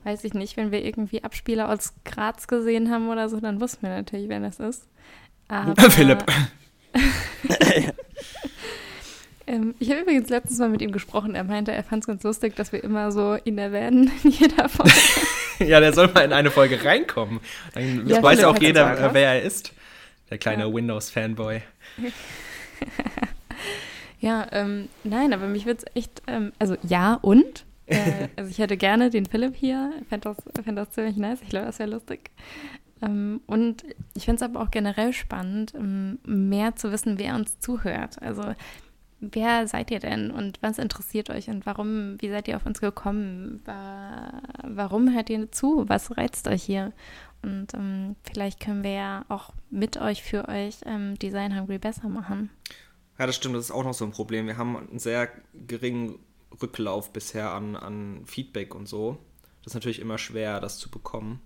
weiß 0.04 0.24
ich 0.24 0.32
nicht, 0.32 0.56
wenn 0.56 0.72
wir 0.72 0.84
irgendwie 0.84 1.22
Abspieler 1.24 1.68
aus 1.68 1.92
Graz 2.04 2.46
gesehen 2.46 2.90
haben 2.90 3.08
oder 3.10 3.28
so, 3.28 3.38
dann 3.40 3.60
wussten 3.60 3.82
wir 3.82 3.90
natürlich, 3.90 4.28
wer 4.30 4.40
das 4.40 4.58
ist. 4.60 4.88
Aber, 5.48 5.74
Philipp. 5.90 6.24
Ähm, 9.46 9.74
ich 9.80 9.90
habe 9.90 10.02
übrigens 10.02 10.28
letztens 10.28 10.60
mal 10.60 10.68
mit 10.68 10.82
ihm 10.82 10.92
gesprochen. 10.92 11.34
Er 11.34 11.42
meinte, 11.42 11.72
er 11.72 11.82
fand 11.82 12.04
es 12.04 12.06
ganz 12.06 12.22
lustig, 12.22 12.54
dass 12.54 12.70
wir 12.72 12.82
immer 12.84 13.10
so 13.10 13.36
ihn 13.44 13.58
erwähnen 13.58 14.08
in 14.22 14.30
jeder 14.30 14.68
Folge. 14.68 14.92
ja, 15.58 15.80
der 15.80 15.92
soll 15.92 16.08
mal 16.12 16.24
in 16.24 16.32
eine 16.32 16.52
Folge 16.52 16.84
reinkommen. 16.84 17.40
Dann 17.74 18.06
Ja, 18.06 18.22
weiß 18.22 18.38
Philipp 18.38 18.56
auch 18.56 18.60
jeder, 18.62 19.12
wer 19.14 19.34
er 19.34 19.42
ist. 19.42 19.72
Der 20.30 20.38
kleine 20.38 20.62
Ja. 20.66 20.72
Windows-Fanboy. 20.72 21.60
Ja, 24.22 24.46
ähm, 24.52 24.88
nein, 25.02 25.32
aber 25.32 25.48
mich 25.48 25.66
würde 25.66 25.82
es 25.84 25.96
echt, 25.96 26.22
ähm, 26.28 26.52
also 26.60 26.76
ja 26.84 27.14
und. 27.14 27.66
Äh, 27.86 28.28
also 28.36 28.50
ich 28.50 28.58
hätte 28.58 28.76
gerne 28.76 29.10
den 29.10 29.26
Philipp 29.26 29.56
hier, 29.56 29.92
fände 30.08 30.32
das, 30.32 30.64
fänd 30.64 30.78
das 30.78 30.92
ziemlich 30.92 31.16
nice, 31.16 31.42
ich 31.42 31.48
glaube, 31.48 31.66
das 31.66 31.80
wäre 31.80 31.90
lustig. 31.90 32.30
Ähm, 33.02 33.40
und 33.46 33.84
ich 34.14 34.24
finde 34.24 34.36
es 34.36 34.42
aber 34.48 34.60
auch 34.60 34.70
generell 34.70 35.12
spannend, 35.12 35.74
ähm, 35.74 36.20
mehr 36.24 36.76
zu 36.76 36.92
wissen, 36.92 37.18
wer 37.18 37.34
uns 37.34 37.58
zuhört. 37.58 38.22
Also 38.22 38.54
wer 39.18 39.66
seid 39.66 39.90
ihr 39.90 39.98
denn 39.98 40.30
und 40.30 40.62
was 40.62 40.78
interessiert 40.78 41.28
euch 41.28 41.48
und 41.48 41.66
warum, 41.66 42.16
wie 42.20 42.30
seid 42.30 42.46
ihr 42.46 42.54
auf 42.54 42.64
uns 42.64 42.80
gekommen? 42.80 43.60
Wa 43.64 44.40
warum 44.62 45.12
hört 45.12 45.30
ihr 45.30 45.50
zu? 45.50 45.84
Was 45.88 46.16
reizt 46.16 46.46
euch 46.46 46.62
hier? 46.62 46.92
Und 47.42 47.74
ähm, 47.74 48.16
vielleicht 48.24 48.60
können 48.60 48.84
wir 48.84 48.92
ja 48.92 49.24
auch 49.28 49.52
mit 49.70 49.96
euch, 49.96 50.22
für 50.22 50.48
euch 50.48 50.76
ähm, 50.86 51.18
Design 51.18 51.56
Hungry 51.58 51.78
besser 51.78 52.08
machen. 52.08 52.50
Ja, 53.18 53.26
das 53.26 53.36
stimmt, 53.36 53.56
das 53.56 53.66
ist 53.66 53.70
auch 53.70 53.84
noch 53.84 53.94
so 53.94 54.04
ein 54.04 54.12
Problem. 54.12 54.46
Wir 54.46 54.56
haben 54.56 54.76
einen 54.76 54.98
sehr 54.98 55.28
geringen 55.66 56.18
Rücklauf 56.62 57.12
bisher 57.12 57.52
an, 57.52 57.76
an 57.76 58.22
Feedback 58.26 58.74
und 58.74 58.86
so. 58.88 59.18
Das 59.62 59.72
ist 59.72 59.74
natürlich 59.74 60.00
immer 60.00 60.18
schwer, 60.18 60.60
das 60.60 60.78
zu 60.78 60.90
bekommen. 60.90 61.40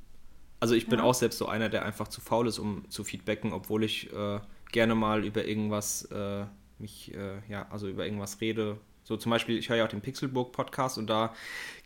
Also 0.61 0.75
ich 0.75 0.87
bin 0.89 0.99
Ja. 1.01 1.05
auch 1.05 1.15
selbst 1.15 1.39
so 1.39 1.47
einer, 1.49 1.69
der 1.69 1.85
einfach 1.85 2.09
zu 2.09 2.21
faul 2.21 2.49
ist, 2.49 2.59
um 2.59 2.89
zu 2.89 3.05
feedbacken, 3.05 3.53
obwohl 3.53 3.85
ich 3.85 4.13
äh, 4.13 4.41
gerne 4.73 4.95
mal 4.95 5.25
über 5.25 5.45
irgendwas 5.45 6.05
äh, 6.07 6.47
mich, 6.79 7.15
äh, 7.15 7.41
ja, 7.49 7.67
also 7.71 7.89
über 7.89 8.05
irgendwas 8.07 8.41
rede. 8.41 8.79
So 9.07 9.17
zum 9.17 9.31
Beispiel, 9.31 9.57
ich 9.57 9.69
höre 9.69 9.77
ja 9.77 9.85
auch 9.85 9.89
den 9.89 10.01
Pixelburg 10.01 10.51
Podcast 10.51 10.99
und 10.99 11.09
da 11.09 11.33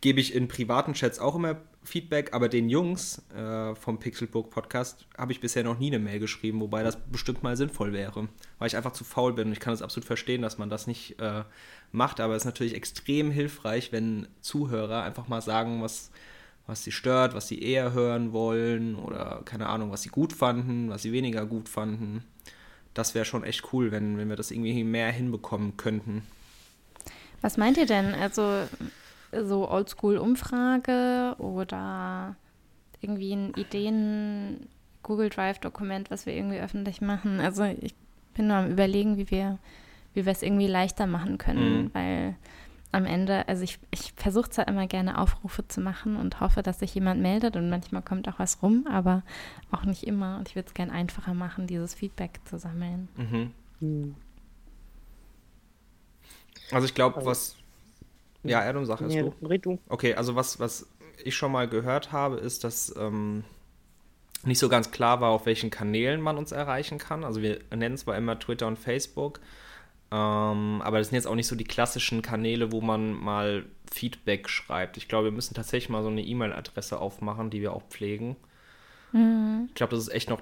gebe 0.00 0.20
ich 0.20 0.34
in 0.34 0.48
privaten 0.48 0.94
Chats 0.94 1.18
auch 1.18 1.34
immer 1.36 1.60
Feedback, 1.82 2.32
aber 2.32 2.48
den 2.48 2.70
Jungs 2.70 3.22
äh, 3.36 3.74
vom 3.74 3.98
Pixelburg 3.98 4.48
Podcast 4.48 5.06
habe 5.18 5.30
ich 5.32 5.40
bisher 5.40 5.62
noch 5.62 5.78
nie 5.78 5.88
eine 5.88 5.98
Mail 5.98 6.18
geschrieben, 6.18 6.62
wobei 6.62 6.82
das 6.82 6.96
bestimmt 6.96 7.42
mal 7.42 7.58
sinnvoll 7.58 7.92
wäre, 7.92 8.28
weil 8.58 8.68
ich 8.68 8.76
einfach 8.78 8.94
zu 8.94 9.04
faul 9.04 9.34
bin. 9.34 9.48
Und 9.48 9.52
ich 9.52 9.60
kann 9.60 9.74
es 9.74 9.82
absolut 9.82 10.06
verstehen, 10.06 10.40
dass 10.40 10.56
man 10.56 10.70
das 10.70 10.86
nicht 10.86 11.20
äh, 11.20 11.44
macht, 11.92 12.20
aber 12.20 12.36
es 12.36 12.44
ist 12.44 12.46
natürlich 12.46 12.74
extrem 12.74 13.30
hilfreich, 13.30 13.92
wenn 13.92 14.26
Zuhörer 14.40 15.02
einfach 15.02 15.28
mal 15.28 15.42
sagen, 15.42 15.82
was, 15.82 16.10
was 16.66 16.84
sie 16.84 16.92
stört, 16.92 17.34
was 17.34 17.48
sie 17.48 17.60
eher 17.60 17.92
hören 17.92 18.32
wollen 18.32 18.94
oder 18.94 19.42
keine 19.44 19.66
Ahnung, 19.66 19.90
was 19.90 20.00
sie 20.00 20.08
gut 20.08 20.32
fanden, 20.32 20.88
was 20.88 21.02
sie 21.02 21.12
weniger 21.12 21.44
gut 21.44 21.68
fanden. 21.68 22.24
Das 22.94 23.14
wäre 23.14 23.26
schon 23.26 23.44
echt 23.44 23.74
cool, 23.74 23.92
wenn, 23.92 24.16
wenn 24.16 24.30
wir 24.30 24.36
das 24.36 24.50
irgendwie 24.50 24.84
mehr 24.84 25.12
hinbekommen 25.12 25.76
könnten. 25.76 26.22
Was 27.40 27.56
meint 27.56 27.76
ihr 27.78 27.86
denn? 27.86 28.14
Also 28.14 28.64
so 29.32 29.68
Oldschool-Umfrage 29.70 31.36
oder 31.38 32.36
irgendwie 33.00 33.32
ein 33.32 33.54
Ideen 33.54 34.68
Google 35.02 35.30
Drive-Dokument, 35.30 36.10
was 36.10 36.26
wir 36.26 36.34
irgendwie 36.34 36.58
öffentlich 36.60 37.00
machen? 37.00 37.40
Also 37.40 37.64
ich 37.64 37.94
bin 38.34 38.48
nur 38.48 38.56
am 38.56 38.70
überlegen, 38.70 39.16
wie 39.16 39.30
wir, 39.30 39.58
wie 40.14 40.26
wir 40.26 40.32
es 40.32 40.42
irgendwie 40.42 40.66
leichter 40.66 41.06
machen 41.06 41.38
können, 41.38 41.84
Mhm. 41.84 41.90
weil 41.94 42.34
am 42.92 43.06
Ende, 43.06 43.46
also 43.48 43.62
ich, 43.62 43.78
ich 43.92 44.12
versuche 44.16 44.50
zwar 44.50 44.66
immer 44.66 44.86
gerne 44.88 45.18
Aufrufe 45.18 45.66
zu 45.68 45.80
machen 45.80 46.16
und 46.16 46.40
hoffe, 46.40 46.62
dass 46.62 46.80
sich 46.80 46.92
jemand 46.94 47.22
meldet 47.22 47.56
und 47.56 47.70
manchmal 47.70 48.02
kommt 48.02 48.28
auch 48.28 48.38
was 48.40 48.62
rum, 48.62 48.86
aber 48.90 49.22
auch 49.70 49.84
nicht 49.84 50.06
immer. 50.08 50.38
Und 50.38 50.48
ich 50.48 50.56
würde 50.56 50.66
es 50.66 50.74
gerne 50.74 50.92
einfacher 50.92 51.32
machen, 51.32 51.68
dieses 51.68 51.94
Feedback 51.94 52.40
zu 52.44 52.58
sammeln. 52.58 53.08
Mhm. 53.16 53.50
Hm. 53.78 54.14
Also 56.72 56.86
ich 56.86 56.94
glaube, 56.94 57.16
Also- 57.16 57.28
was. 57.30 57.56
Ja, 58.42 58.60
Adam, 58.60 58.86
sag 58.86 59.00
es 59.02 59.12
Nee, 59.12 59.20
du. 59.22 59.46
red 59.46 59.66
du. 59.66 59.78
Okay, 59.88 60.14
also 60.14 60.34
was, 60.34 60.58
was 60.58 60.86
ich 61.22 61.36
schon 61.36 61.52
mal 61.52 61.68
gehört 61.68 62.10
habe, 62.12 62.36
ist, 62.36 62.64
dass 62.64 62.94
ähm, 62.96 63.44
nicht 64.44 64.58
so 64.58 64.70
ganz 64.70 64.90
klar 64.90 65.20
war, 65.20 65.28
auf 65.30 65.44
welchen 65.44 65.68
Kanälen 65.68 66.22
man 66.22 66.38
uns 66.38 66.50
erreichen 66.50 66.96
kann. 66.96 67.22
Also 67.24 67.42
wir 67.42 67.58
nennen 67.74 67.98
zwar 67.98 68.16
immer 68.16 68.38
Twitter 68.38 68.66
und 68.66 68.78
Facebook, 68.78 69.40
ähm, 70.10 70.80
aber 70.82 70.96
das 70.98 71.08
sind 71.08 71.16
jetzt 71.16 71.26
auch 71.26 71.34
nicht 71.34 71.48
so 71.48 71.54
die 71.54 71.64
klassischen 71.64 72.22
Kanäle, 72.22 72.72
wo 72.72 72.80
man 72.80 73.12
mal 73.12 73.66
Feedback 73.92 74.48
schreibt. 74.48 74.96
Ich 74.96 75.06
glaube, 75.06 75.26
wir 75.26 75.32
müssen 75.32 75.52
tatsächlich 75.54 75.90
mal 75.90 76.02
so 76.02 76.08
eine 76.08 76.22
E-Mail-Adresse 76.22 76.98
aufmachen, 76.98 77.50
die 77.50 77.60
wir 77.60 77.74
auch 77.74 77.82
pflegen. 77.90 78.36
Ich 79.12 79.74
glaube, 79.74 79.90
das 79.96 80.00
ist 80.06 80.14
echt 80.14 80.30
noch, 80.30 80.40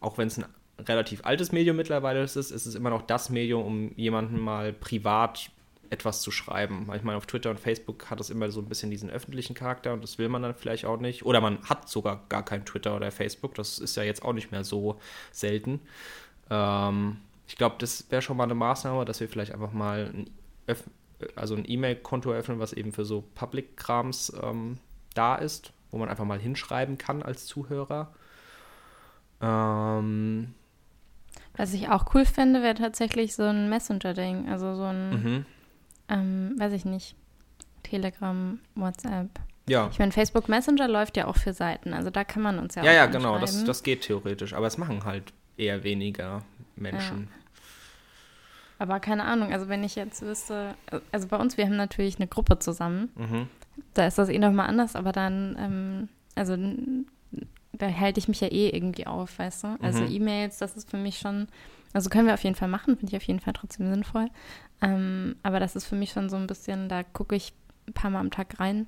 auch 0.00 0.18
wenn 0.18 0.26
es 0.28 0.38
ein 0.38 0.46
relativ 0.78 1.24
altes 1.24 1.52
Medium 1.52 1.76
mittlerweile 1.76 2.22
ist, 2.22 2.36
ist 2.36 2.50
es 2.50 2.74
immer 2.74 2.90
noch 2.90 3.02
das 3.02 3.30
Medium, 3.30 3.64
um 3.64 3.92
jemanden 3.96 4.38
mal 4.38 4.72
privat 4.72 5.50
etwas 5.90 6.20
zu 6.20 6.30
schreiben. 6.30 6.90
Ich 6.94 7.02
meine, 7.02 7.16
auf 7.16 7.26
Twitter 7.26 7.50
und 7.50 7.60
Facebook 7.60 8.10
hat 8.10 8.20
das 8.20 8.30
immer 8.30 8.50
so 8.50 8.60
ein 8.60 8.68
bisschen 8.68 8.90
diesen 8.90 9.10
öffentlichen 9.10 9.54
Charakter 9.54 9.92
und 9.92 10.02
das 10.02 10.18
will 10.18 10.28
man 10.28 10.42
dann 10.42 10.54
vielleicht 10.54 10.84
auch 10.84 10.98
nicht. 10.98 11.24
Oder 11.24 11.40
man 11.40 11.62
hat 11.62 11.88
sogar 11.88 12.24
gar 12.28 12.44
kein 12.44 12.64
Twitter 12.64 12.96
oder 12.96 13.10
Facebook. 13.10 13.54
Das 13.54 13.78
ist 13.78 13.96
ja 13.96 14.02
jetzt 14.02 14.22
auch 14.22 14.32
nicht 14.32 14.50
mehr 14.50 14.64
so 14.64 14.98
selten. 15.30 15.80
Ähm, 16.50 17.18
ich 17.46 17.56
glaube, 17.56 17.76
das 17.78 18.10
wäre 18.10 18.22
schon 18.22 18.36
mal 18.36 18.44
eine 18.44 18.54
Maßnahme, 18.54 19.04
dass 19.04 19.20
wir 19.20 19.28
vielleicht 19.28 19.52
einfach 19.52 19.72
mal 19.72 20.12
ein, 20.12 20.30
also 21.36 21.54
ein 21.54 21.64
E-Mail-Konto 21.66 22.30
eröffnen, 22.30 22.58
was 22.58 22.72
eben 22.72 22.92
für 22.92 23.04
so 23.04 23.24
Public-Krams 23.34 24.32
ähm, 24.42 24.78
da 25.14 25.36
ist, 25.36 25.72
wo 25.90 25.98
man 25.98 26.08
einfach 26.08 26.24
mal 26.24 26.40
hinschreiben 26.40 26.98
kann 26.98 27.22
als 27.22 27.46
Zuhörer. 27.46 28.12
Ähm, 29.40 30.54
Was 31.56 31.72
ich 31.72 31.88
auch 31.88 32.14
cool 32.14 32.24
finde, 32.24 32.62
wäre 32.62 32.74
tatsächlich 32.74 33.34
so 33.34 33.44
ein 33.44 33.68
Messenger-Ding. 33.68 34.48
Also 34.48 34.74
so 34.74 34.84
ein, 34.84 35.10
mhm. 35.10 35.46
ähm, 36.08 36.54
weiß 36.58 36.72
ich 36.72 36.84
nicht, 36.84 37.16
Telegram, 37.82 38.58
WhatsApp. 38.74 39.28
Ja. 39.68 39.88
Ich 39.90 39.98
meine, 39.98 40.12
Facebook 40.12 40.48
Messenger 40.48 40.88
läuft 40.88 41.16
ja 41.16 41.26
auch 41.26 41.36
für 41.36 41.52
Seiten. 41.52 41.92
Also 41.92 42.10
da 42.10 42.24
kann 42.24 42.42
man 42.42 42.58
uns 42.58 42.74
ja 42.74 42.84
Ja, 42.84 42.90
auch 42.90 42.94
ja, 42.94 43.06
genau, 43.06 43.38
das, 43.38 43.64
das 43.64 43.82
geht 43.82 44.02
theoretisch, 44.02 44.54
aber 44.54 44.66
es 44.66 44.78
machen 44.78 45.04
halt 45.04 45.32
eher 45.56 45.82
weniger 45.82 46.42
Menschen. 46.76 47.28
Aber 48.78 49.00
keine 49.00 49.24
Ahnung, 49.24 49.52
also 49.52 49.68
wenn 49.68 49.82
ich 49.82 49.96
jetzt 49.96 50.22
wüsste, 50.22 50.74
also 51.10 51.28
bei 51.28 51.38
uns, 51.38 51.56
wir 51.56 51.64
haben 51.64 51.76
natürlich 51.76 52.16
eine 52.16 52.26
Gruppe 52.26 52.58
zusammen. 52.58 53.10
Mhm. 53.16 53.48
Da 53.94 54.06
ist 54.06 54.18
das 54.18 54.28
eh 54.28 54.38
nochmal 54.38 54.68
anders, 54.68 54.94
aber 54.96 55.12
dann, 55.12 55.56
ähm, 55.58 56.08
also 56.34 56.56
da 57.78 57.88
halte 57.90 58.18
ich 58.18 58.28
mich 58.28 58.40
ja 58.40 58.48
eh 58.48 58.68
irgendwie 58.70 59.06
auf, 59.06 59.38
weißt 59.38 59.64
du? 59.64 59.76
Also 59.82 60.02
Mhm. 60.02 60.10
E-Mails, 60.10 60.58
das 60.58 60.76
ist 60.76 60.90
für 60.90 60.96
mich 60.96 61.18
schon, 61.18 61.48
also 61.92 62.10
können 62.10 62.26
wir 62.26 62.34
auf 62.34 62.44
jeden 62.44 62.56
Fall 62.56 62.68
machen, 62.68 62.96
finde 62.96 63.12
ich 63.12 63.16
auf 63.16 63.22
jeden 63.26 63.40
Fall 63.40 63.52
trotzdem 63.52 63.88
sinnvoll. 63.88 64.28
Ähm, 64.82 65.36
aber 65.42 65.60
das 65.60 65.76
ist 65.76 65.86
für 65.86 65.96
mich 65.96 66.10
schon 66.10 66.28
so 66.28 66.36
ein 66.36 66.46
bisschen, 66.46 66.88
da 66.88 67.02
gucke 67.02 67.34
ich 67.36 67.52
ein 67.88 67.92
paar 67.92 68.10
Mal 68.10 68.20
am 68.20 68.30
Tag 68.30 68.58
rein. 68.60 68.86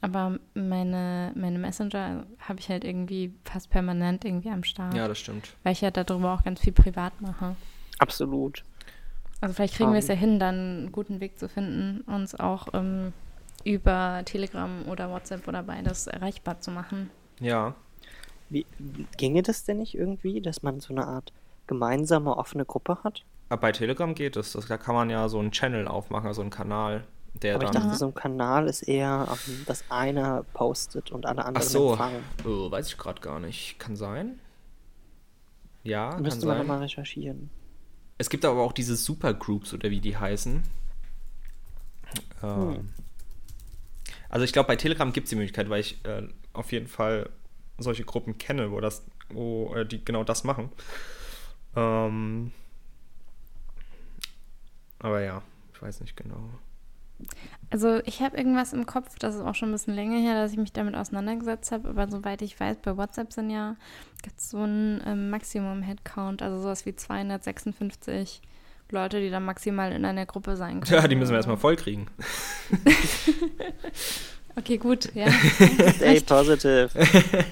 Aber 0.00 0.38
meine, 0.54 1.32
meine 1.36 1.58
Messenger 1.60 2.26
habe 2.40 2.58
ich 2.58 2.68
halt 2.68 2.82
irgendwie 2.82 3.32
fast 3.44 3.70
permanent 3.70 4.24
irgendwie 4.24 4.50
am 4.50 4.64
Start. 4.64 4.94
Ja, 4.94 5.06
das 5.06 5.18
stimmt. 5.18 5.54
Weil 5.62 5.72
ich 5.74 5.80
ja 5.80 5.92
darüber 5.92 6.34
auch 6.34 6.42
ganz 6.42 6.60
viel 6.60 6.72
privat 6.72 7.20
mache. 7.20 7.54
Absolut. 7.98 8.64
Also 9.40 9.54
vielleicht 9.54 9.74
kriegen 9.76 9.92
wir 9.92 10.00
es 10.00 10.08
ja 10.08 10.14
hin, 10.14 10.38
dann 10.40 10.54
einen 10.54 10.92
guten 10.92 11.20
Weg 11.20 11.38
zu 11.38 11.48
finden, 11.48 12.00
uns 12.02 12.34
auch 12.34 12.68
ähm, 12.74 13.12
über 13.64 14.22
Telegram 14.24 14.70
oder 14.88 15.08
WhatsApp 15.10 15.46
oder 15.46 15.62
beides 15.62 16.08
erreichbar 16.08 16.60
zu 16.60 16.70
machen. 16.72 17.10
Ja. 17.40 17.74
Wie, 18.52 18.66
ginge 19.16 19.42
das 19.42 19.64
denn 19.64 19.78
nicht 19.78 19.94
irgendwie, 19.94 20.40
dass 20.40 20.62
man 20.62 20.80
so 20.80 20.92
eine 20.92 21.06
Art 21.06 21.32
gemeinsame 21.66 22.36
offene 22.36 22.64
Gruppe 22.64 22.98
hat? 23.04 23.24
Aber 23.48 23.60
bei 23.62 23.72
Telegram 23.72 24.14
geht 24.14 24.36
es. 24.36 24.52
Das, 24.52 24.66
da 24.66 24.76
kann 24.78 24.94
man 24.94 25.10
ja 25.10 25.28
so 25.28 25.38
einen 25.38 25.50
Channel 25.52 25.88
aufmachen, 25.88 26.26
also 26.26 26.40
einen 26.42 26.50
Kanal, 26.50 27.04
der 27.34 27.54
Aber 27.56 27.64
ich 27.64 27.70
dann. 27.70 27.82
dachte, 27.84 27.96
so 27.98 28.06
ein 28.06 28.14
Kanal 28.14 28.66
ist 28.66 28.82
eher, 28.82 29.26
ähm, 29.30 29.62
dass 29.66 29.84
einer 29.90 30.44
postet 30.54 31.10
und 31.10 31.26
alle 31.26 31.42
Ach 31.42 31.46
anderen 31.46 31.68
so, 31.68 31.92
empfangen. 31.92 32.24
oh, 32.44 32.70
weiß 32.70 32.88
ich 32.88 32.98
gerade 32.98 33.20
gar 33.20 33.40
nicht. 33.40 33.78
Kann 33.78 33.96
sein. 33.96 34.38
Ja, 35.82 36.10
kann 36.10 36.22
Müsste 36.22 36.46
man 36.46 36.56
sein. 36.58 36.66
nochmal 36.66 36.82
recherchieren. 36.82 37.50
Es 38.18 38.30
gibt 38.30 38.44
aber 38.44 38.62
auch 38.62 38.72
diese 38.72 38.94
Supergroups 38.96 39.74
oder 39.74 39.90
wie 39.90 40.00
die 40.00 40.16
heißen. 40.16 40.62
Ähm, 42.42 42.74
Hm. 42.76 42.88
Also 44.28 44.44
ich 44.44 44.52
glaube, 44.52 44.66
bei 44.68 44.76
Telegram 44.76 45.12
gibt 45.12 45.26
es 45.26 45.30
die 45.30 45.36
Möglichkeit, 45.36 45.68
weil 45.68 45.80
ich 45.80 46.02
äh, 46.06 46.26
auf 46.54 46.72
jeden 46.72 46.86
Fall 46.86 47.28
solche 47.82 48.04
Gruppen 48.04 48.38
kenne, 48.38 48.70
wo 48.70 48.80
das, 48.80 49.04
wo 49.30 49.74
äh, 49.74 49.86
die 49.86 50.04
genau 50.04 50.24
das 50.24 50.44
machen. 50.44 50.70
Ähm, 51.76 52.52
aber 54.98 55.20
ja, 55.20 55.42
weiß 55.82 56.00
nicht 56.00 56.16
genau. 56.16 56.48
Also 57.70 58.00
ich 58.04 58.20
habe 58.20 58.36
irgendwas 58.36 58.72
im 58.72 58.86
Kopf, 58.86 59.18
das 59.18 59.36
ist 59.36 59.42
auch 59.42 59.54
schon 59.54 59.70
ein 59.70 59.72
bisschen 59.72 59.94
länger 59.94 60.18
her, 60.18 60.34
dass 60.34 60.52
ich 60.52 60.58
mich 60.58 60.72
damit 60.72 60.94
auseinandergesetzt 60.94 61.72
habe, 61.72 61.88
aber 61.88 62.10
soweit 62.10 62.42
ich 62.42 62.58
weiß, 62.58 62.78
bei 62.82 62.96
WhatsApp 62.96 63.32
sind 63.32 63.50
ja 63.50 63.76
gibt's 64.22 64.50
so 64.50 64.58
ein 64.58 65.00
ähm, 65.06 65.30
Maximum-Headcount, 65.30 66.42
also 66.42 66.60
sowas 66.60 66.84
wie 66.84 66.94
256 66.94 68.42
Leute, 68.90 69.20
die 69.20 69.30
dann 69.30 69.44
maximal 69.44 69.90
in 69.92 70.04
einer 70.04 70.26
Gruppe 70.26 70.56
sein 70.56 70.80
können. 70.80 70.92
Ja, 71.02 71.08
die 71.08 71.14
müssen 71.14 71.30
wir 71.30 71.36
erstmal 71.36 71.56
voll 71.56 71.76
kriegen. 71.76 72.08
Okay, 74.56 74.78
gut, 74.78 75.14
ja. 75.14 75.30
Stay 75.96 76.20
positive. 76.20 76.88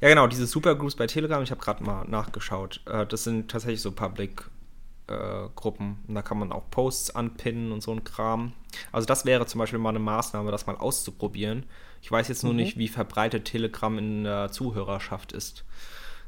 Ja, 0.00 0.08
genau, 0.08 0.28
diese 0.28 0.46
Supergroups 0.46 0.94
bei 0.94 1.08
Telegram, 1.08 1.42
ich 1.42 1.50
habe 1.50 1.60
gerade 1.60 1.82
mal 1.82 2.04
nachgeschaut. 2.06 2.80
Äh, 2.86 3.04
das 3.06 3.24
sind 3.24 3.50
tatsächlich 3.50 3.82
so 3.82 3.90
Public-Gruppen. 3.90 5.98
und 6.06 6.14
da 6.14 6.22
kann 6.22 6.38
man 6.38 6.52
auch 6.52 6.70
Posts 6.70 7.16
anpinnen 7.16 7.72
und 7.72 7.82
so 7.82 7.90
ein 7.92 8.04
Kram. 8.04 8.52
Also 8.92 9.06
das 9.06 9.24
wäre 9.24 9.46
zum 9.46 9.58
Beispiel 9.58 9.80
mal 9.80 9.88
eine 9.88 9.98
Maßnahme, 9.98 10.52
das 10.52 10.68
mal 10.68 10.76
auszuprobieren. 10.76 11.64
Ich 12.00 12.12
weiß 12.12 12.28
jetzt 12.28 12.44
nur 12.44 12.52
Mhm. 12.52 12.58
nicht, 12.58 12.78
wie 12.78 12.86
verbreitet 12.86 13.46
Telegram 13.46 13.98
in 13.98 14.22
der 14.22 14.52
Zuhörerschaft 14.52 15.32
ist. 15.32 15.64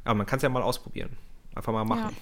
Aber 0.02 0.16
man 0.16 0.26
kann 0.26 0.38
es 0.38 0.42
ja 0.42 0.48
mal 0.48 0.62
ausprobieren. 0.62 1.16
Einfach 1.54 1.72
mal 1.72 1.84
machen. 1.84 2.16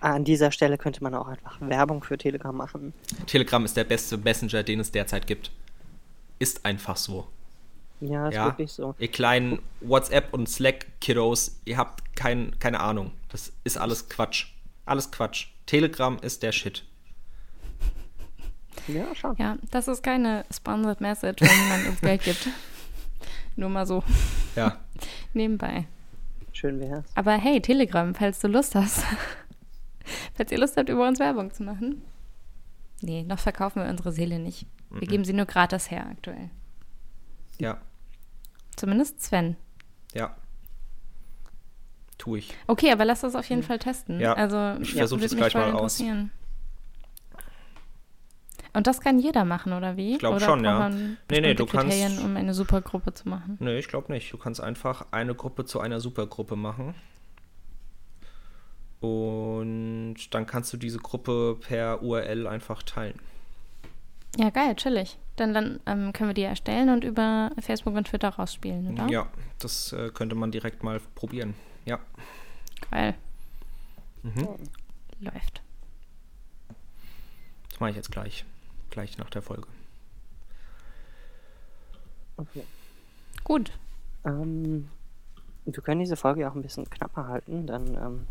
An 0.00 0.24
dieser 0.24 0.50
Stelle 0.52 0.78
könnte 0.78 1.02
man 1.02 1.14
auch 1.14 1.28
einfach 1.28 1.60
Werbung 1.60 2.02
für 2.02 2.18
Telegram 2.18 2.54
machen. 2.56 2.92
Telegram 3.26 3.64
ist 3.64 3.76
der 3.76 3.84
beste 3.84 4.16
Messenger, 4.18 4.62
den 4.62 4.80
es 4.80 4.92
derzeit 4.92 5.26
gibt. 5.26 5.50
Ist 6.38 6.64
einfach 6.64 6.96
so. 6.96 7.26
Ja, 8.00 8.28
ist 8.28 8.34
Ja. 8.34 8.44
wirklich 8.46 8.70
so. 8.72 8.94
Ihr 8.98 9.08
kleinen 9.10 9.60
WhatsApp- 9.80 10.32
und 10.32 10.48
Slack-Kiddos, 10.48 11.60
ihr 11.64 11.76
habt 11.76 12.14
kein, 12.14 12.56
keine 12.60 12.78
Ahnung. 12.80 13.10
Das 13.30 13.52
ist 13.64 13.76
alles 13.76 14.08
Quatsch. 14.08 14.46
Alles 14.86 15.10
Quatsch. 15.10 15.48
Telegram 15.66 16.16
ist 16.22 16.42
der 16.42 16.52
Shit. 16.52 16.84
Ja, 18.86 19.14
schon. 19.14 19.34
Ja, 19.36 19.56
das 19.70 19.88
ist 19.88 20.02
keine 20.02 20.44
sponsored 20.52 21.00
message, 21.00 21.40
wenn 21.42 21.50
jemand 21.64 21.88
uns 21.88 22.00
Geld 22.00 22.22
gibt. 22.22 22.48
Nur 23.56 23.68
mal 23.68 23.86
so 23.86 24.02
Ja. 24.54 24.78
nebenbei. 25.34 25.86
Schön 26.52 26.80
wär's. 26.80 27.04
Aber 27.14 27.32
hey, 27.32 27.60
Telegram, 27.60 28.14
falls 28.14 28.38
du 28.40 28.48
Lust 28.48 28.74
hast. 28.76 29.02
Falls 30.38 30.50
ihr 30.52 30.58
Lust 30.58 30.76
habt, 30.76 30.88
über 30.88 31.06
uns 31.06 31.18
Werbung 31.18 31.52
zu 31.52 31.62
machen. 31.62 32.00
Nee, 33.02 33.22
noch 33.24 33.38
verkaufen 33.38 33.82
wir 33.82 33.90
unsere 33.90 34.12
Seele 34.12 34.38
nicht. 34.38 34.66
Wir 34.90 35.06
geben 35.06 35.24
sie 35.24 35.34
nur 35.34 35.44
gratis 35.46 35.90
her 35.90 36.06
aktuell. 36.10 36.48
Ja. 37.58 37.78
Zumindest 38.76 39.22
Sven. 39.22 39.56
Ja. 40.14 40.34
Tu 42.16 42.36
ich. 42.36 42.54
Okay, 42.66 42.90
aber 42.90 43.04
lass 43.04 43.20
das 43.20 43.34
auf 43.34 43.48
jeden 43.48 43.62
Fall 43.62 43.78
testen. 43.78 44.18
Ja, 44.18 44.32
also, 44.32 44.80
ich 44.80 44.92
ja, 44.92 44.98
versuch 44.98 45.18
würde 45.18 45.26
das 45.26 45.32
mich 45.32 45.40
gleich 45.40 45.54
mal 45.54 45.72
aus. 45.72 46.00
interessieren. 46.00 46.30
Und 48.72 48.86
das 48.86 49.00
kann 49.00 49.18
jeder 49.18 49.44
machen, 49.44 49.72
oder 49.72 49.96
wie? 49.96 50.12
Ich 50.14 50.18
glaub 50.18 50.36
oder 50.36 50.44
schon, 50.44 50.64
ja. 50.64 50.88
Nee, 50.88 51.40
nee, 51.40 51.54
du 51.54 51.66
kannst- 51.66 51.92
Kriterien, 51.96 52.18
um 52.24 52.36
eine 52.36 52.54
Supergruppe 52.54 53.12
zu 53.14 53.28
machen. 53.28 53.56
Nee, 53.60 53.78
ich 53.78 53.88
glaube 53.88 54.12
nicht. 54.12 54.32
Du 54.32 54.38
kannst 54.38 54.60
einfach 54.60 55.06
eine 55.10 55.34
Gruppe 55.34 55.64
zu 55.64 55.80
einer 55.80 56.00
Supergruppe 56.00 56.54
machen. 56.56 56.94
Und 59.00 60.16
dann 60.32 60.46
kannst 60.46 60.72
du 60.72 60.76
diese 60.76 60.98
Gruppe 60.98 61.56
per 61.60 62.02
URL 62.02 62.46
einfach 62.46 62.82
teilen. 62.82 63.18
Ja, 64.36 64.50
geil, 64.50 64.74
chillig. 64.76 65.18
Dann, 65.36 65.54
dann 65.54 65.80
ähm, 65.86 66.12
können 66.12 66.30
wir 66.30 66.34
die 66.34 66.42
erstellen 66.42 66.88
und 66.90 67.04
über 67.04 67.52
Facebook 67.60 67.94
und 67.94 68.08
Twitter 68.08 68.28
rausspielen, 68.28 68.92
oder? 68.92 69.08
Ja, 69.08 69.28
das 69.60 69.92
äh, 69.92 70.10
könnte 70.10 70.34
man 70.34 70.50
direkt 70.50 70.82
mal 70.82 71.00
probieren. 71.14 71.54
Ja. 71.84 72.00
Geil. 72.90 73.14
Mhm. 74.22 74.48
Läuft. 75.20 75.62
Das 77.70 77.80
mache 77.80 77.90
ich 77.90 77.96
jetzt 77.96 78.10
gleich. 78.10 78.44
Gleich 78.90 79.18
nach 79.18 79.30
der 79.30 79.42
Folge. 79.42 79.68
Okay. 82.36 82.64
Gut. 83.44 83.72
Ähm, 84.24 84.88
wir 85.64 85.82
können 85.82 86.00
diese 86.00 86.16
Folge 86.16 86.42
ja 86.42 86.50
auch 86.50 86.54
ein 86.54 86.62
bisschen 86.62 86.88
knapper 86.88 87.28
halten, 87.28 87.66
dann 87.66 87.94
ähm, 87.94 88.26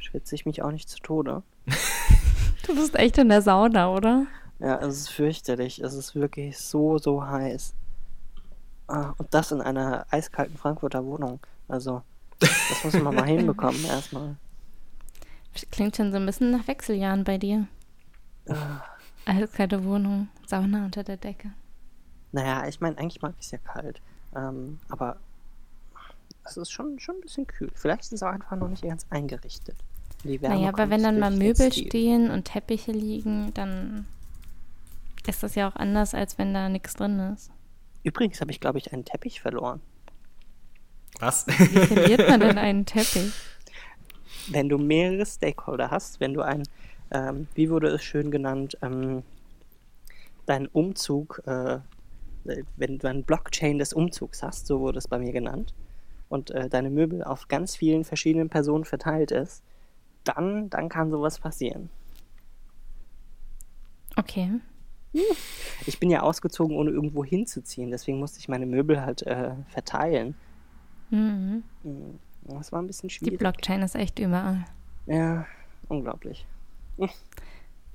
schwitze 0.00 0.34
ich 0.34 0.46
mich 0.46 0.62
auch 0.62 0.70
nicht 0.72 0.88
zu 0.88 0.98
Tode. 1.00 1.42
Du 2.66 2.74
bist 2.76 2.94
echt 2.94 3.18
in 3.18 3.30
der 3.30 3.42
Sauna, 3.42 3.88
oder? 3.92 4.26
Ja, 4.60 4.76
es 4.80 4.96
ist 4.98 5.08
fürchterlich. 5.08 5.80
Es 5.80 5.94
ist 5.94 6.14
wirklich 6.14 6.56
so, 6.58 6.98
so 6.98 7.26
heiß. 7.26 7.74
Ah, 8.86 9.14
und 9.16 9.32
das 9.34 9.50
in 9.50 9.60
einer 9.60 10.06
eiskalten 10.10 10.56
Frankfurter 10.56 11.04
Wohnung. 11.04 11.40
Also, 11.66 12.02
das 12.38 12.84
muss 12.84 12.92
man 13.02 13.14
mal 13.14 13.24
hinbekommen 13.26 13.82
erstmal. 13.86 14.36
Klingt 15.72 15.96
schon 15.96 16.12
so 16.12 16.18
ein 16.18 16.26
bisschen 16.26 16.52
nach 16.52 16.68
Wechseljahren 16.68 17.24
bei 17.24 17.38
dir. 17.38 17.66
Ah, 18.48 18.82
Eiskalte 19.24 19.82
Wohnung, 19.84 20.28
Sauna 20.46 20.84
unter 20.84 21.02
der 21.02 21.16
Decke. 21.16 21.50
naja, 22.30 22.68
ich 22.68 22.80
meine, 22.80 22.98
eigentlich 22.98 23.22
mag 23.22 23.34
ich 23.38 23.46
es 23.46 23.50
ja 23.52 23.58
kalt. 23.58 24.00
Ähm, 24.36 24.78
aber 24.90 25.16
es 26.44 26.56
ist 26.56 26.70
schon, 26.70 27.00
schon 27.00 27.16
ein 27.16 27.20
bisschen 27.22 27.46
kühl. 27.48 27.70
Vielleicht 27.74 28.02
ist 28.02 28.12
es 28.12 28.22
auch 28.22 28.30
einfach 28.30 28.56
noch 28.56 28.68
nicht 28.68 28.82
ganz 28.84 29.06
eingerichtet. 29.10 29.76
Die 30.24 30.40
Wärme 30.40 30.56
Naja, 30.56 30.68
aber 30.68 30.90
wenn 30.90 31.02
dann 31.02 31.18
mal 31.18 31.30
Möbel 31.30 31.72
stehen 31.72 32.30
und 32.30 32.44
Teppiche 32.44 32.92
liegen, 32.92 33.52
dann 33.54 34.06
ist 35.26 35.42
das 35.42 35.54
ja 35.54 35.68
auch 35.68 35.76
anders, 35.76 36.14
als 36.14 36.38
wenn 36.38 36.52
da 36.52 36.68
nichts 36.68 36.94
drin 36.94 37.18
ist. 37.34 37.50
Übrigens 38.02 38.40
habe 38.40 38.50
ich, 38.50 38.60
glaube 38.60 38.78
ich, 38.78 38.92
einen 38.92 39.04
Teppich 39.04 39.40
verloren. 39.40 39.80
Was? 41.18 41.46
Wie 41.46 41.86
verliert 41.86 42.28
man 42.28 42.40
denn 42.40 42.58
einen 42.58 42.86
Teppich? 42.86 43.32
wenn 44.48 44.68
du 44.68 44.78
mehrere 44.78 45.26
Stakeholder 45.26 45.90
hast, 45.90 46.20
wenn 46.20 46.34
du 46.34 46.42
ein, 46.42 46.62
ähm, 47.10 47.46
wie 47.54 47.70
wurde 47.70 47.88
es 47.88 48.02
schön 48.02 48.30
genannt, 48.30 48.76
ähm, 48.82 49.22
deinen 50.46 50.66
Umzug, 50.66 51.42
äh, 51.46 51.78
wenn 52.76 52.98
du 52.98 53.08
ein 53.08 53.24
Blockchain 53.24 53.78
des 53.78 53.92
Umzugs 53.92 54.42
hast, 54.42 54.66
so 54.66 54.80
wurde 54.80 54.98
es 54.98 55.08
bei 55.08 55.18
mir 55.18 55.32
genannt, 55.32 55.74
und 56.28 56.50
äh, 56.50 56.68
deine 56.68 56.90
Möbel 56.90 57.22
auf 57.22 57.48
ganz 57.48 57.76
vielen 57.76 58.04
verschiedenen 58.04 58.48
Personen 58.48 58.84
verteilt 58.84 59.30
ist, 59.30 59.62
dann, 60.24 60.70
dann 60.70 60.88
kann 60.88 61.10
sowas 61.10 61.38
passieren. 61.38 61.90
Okay. 64.16 64.60
Ich 65.86 65.98
bin 65.98 66.10
ja 66.10 66.20
ausgezogen, 66.22 66.76
ohne 66.76 66.90
irgendwo 66.90 67.24
hinzuziehen, 67.24 67.90
deswegen 67.90 68.18
musste 68.18 68.38
ich 68.38 68.48
meine 68.48 68.66
Möbel 68.66 69.00
halt 69.00 69.22
äh, 69.22 69.52
verteilen. 69.68 70.34
Mhm. 71.10 71.64
Das 72.44 72.70
war 72.72 72.80
ein 72.80 72.86
bisschen 72.86 73.08
Die 73.08 73.14
schwierig. 73.14 73.38
Blockchain 73.38 73.82
ist 73.82 73.94
echt 73.96 74.18
überall. 74.18 74.64
Ja, 75.06 75.46
unglaublich. 75.88 76.46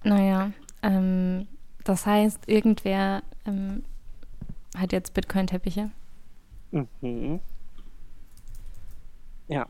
Naja, 0.04 0.52
ähm, 0.82 1.48
das 1.84 2.06
heißt, 2.06 2.48
irgendwer 2.50 3.24
ähm, 3.46 3.84
hat 4.76 4.92
jetzt 4.92 5.14
Bitcoin-Teppiche. 5.14 5.92
Mhm. 7.02 7.40
Ja, 9.48 9.68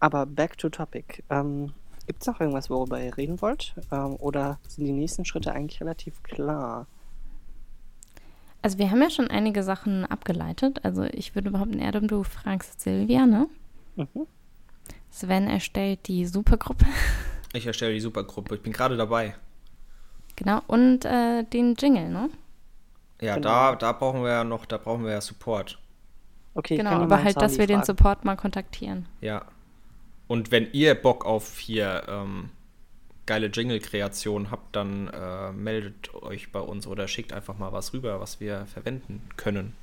aber 0.00 0.26
back 0.26 0.58
to 0.58 0.68
topic. 0.68 1.22
Ähm, 1.30 1.72
Gibt 2.12 2.24
es 2.24 2.26
noch 2.26 2.40
irgendwas, 2.40 2.68
worüber 2.68 3.02
ihr 3.02 3.16
reden 3.16 3.40
wollt? 3.40 3.74
Ähm, 3.90 4.16
oder 4.16 4.58
sind 4.68 4.84
die 4.84 4.92
nächsten 4.92 5.24
Schritte 5.24 5.52
eigentlich 5.52 5.80
relativ 5.80 6.22
klar? 6.22 6.86
Also 8.60 8.76
wir 8.76 8.90
haben 8.90 9.00
ja 9.00 9.08
schon 9.08 9.28
einige 9.28 9.62
Sachen 9.62 10.04
abgeleitet. 10.04 10.84
Also 10.84 11.04
ich 11.04 11.34
würde 11.34 11.50
behaupten, 11.50 11.78
Erdem, 11.78 12.08
du 12.08 12.22
fragst 12.22 12.82
Silvia, 12.82 13.24
ne? 13.24 13.48
Mhm. 13.96 14.26
Sven 15.10 15.48
erstellt 15.48 16.06
die 16.08 16.26
Supergruppe. 16.26 16.84
Ich 17.54 17.66
erstelle 17.66 17.92
die 17.94 18.00
Supergruppe. 18.00 18.54
Ich 18.56 18.62
bin 18.62 18.72
gerade 18.72 18.96
dabei. 18.98 19.34
genau. 20.36 20.60
Und 20.66 21.04
äh, 21.06 21.42
den 21.44 21.74
Jingle, 21.74 22.08
ne? 22.08 22.28
Ja, 23.20 23.34
Genau. 23.36 23.48
da, 23.48 23.76
da 23.76 23.92
brauchen 23.92 24.22
wir 24.22 24.30
ja 24.30 24.44
noch, 24.44 24.64
da 24.66 24.76
brauchen 24.78 25.04
wir 25.04 25.12
ja 25.12 25.20
Support. 25.20 25.78
Okay, 26.54 26.76
genau, 26.78 26.90
aber 26.92 27.22
halt, 27.24 27.36
dass 27.40 27.58
wir 27.58 27.66
den 27.66 27.80
fragen. 27.82 27.86
Support 27.86 28.24
mal 28.24 28.36
kontaktieren. 28.36 29.06
Ja. 29.20 29.42
Und 30.26 30.50
wenn 30.50 30.72
ihr 30.72 30.94
Bock 30.94 31.26
auf 31.26 31.58
hier 31.58 32.04
ähm, 32.08 32.50
geile 33.26 33.46
Jingle-Kreation 33.46 34.50
habt, 34.50 34.74
dann 34.76 35.08
äh, 35.08 35.52
meldet 35.52 36.14
euch 36.14 36.52
bei 36.52 36.60
uns 36.60 36.86
oder 36.86 37.08
schickt 37.08 37.32
einfach 37.32 37.58
mal 37.58 37.72
was 37.72 37.92
rüber, 37.92 38.20
was 38.20 38.40
wir 38.40 38.66
verwenden 38.66 39.22
können. 39.36 39.74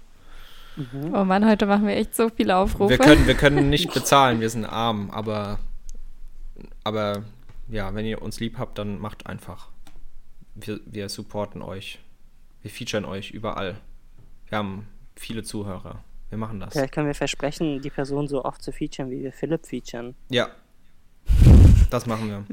Oh 1.11 1.23
Mann, 1.25 1.45
heute 1.45 1.65
machen 1.65 1.87
wir 1.87 1.95
echt 1.95 2.15
so 2.15 2.29
viele 2.29 2.55
Aufrufe. 2.55 2.91
Wir 2.91 2.97
können, 2.97 3.27
wir 3.27 3.33
können 3.33 3.69
nicht 3.71 3.93
bezahlen, 3.93 4.39
wir 4.39 4.49
sind 4.49 4.65
arm, 4.65 5.09
aber, 5.11 5.59
aber 6.83 7.23
ja, 7.67 7.93
wenn 7.95 8.05
ihr 8.05 8.21
uns 8.21 8.39
lieb 8.39 8.57
habt, 8.57 8.77
dann 8.77 8.99
macht 8.99 9.27
einfach. 9.27 9.69
Wir, 10.55 10.79
wir 10.85 11.09
supporten 11.09 11.61
euch. 11.61 11.99
Wir 12.61 12.71
featuren 12.71 13.05
euch 13.05 13.31
überall. 13.31 13.75
Wir 14.47 14.57
haben 14.57 14.87
viele 15.15 15.43
Zuhörer. 15.43 16.03
Wir 16.29 16.37
machen 16.37 16.59
das. 16.59 16.73
Vielleicht 16.73 16.93
können 16.93 17.07
wir 17.07 17.15
versprechen, 17.15 17.81
die 17.81 17.89
Person 17.89 18.27
so 18.27 18.45
oft 18.45 18.61
zu 18.61 18.71
featuren, 18.71 19.09
wie 19.09 19.23
wir 19.23 19.31
Philipp 19.31 19.65
featuren. 19.65 20.15
Ja. 20.29 20.49
Das 21.89 22.05
machen 22.05 22.29
wir. 22.29 22.45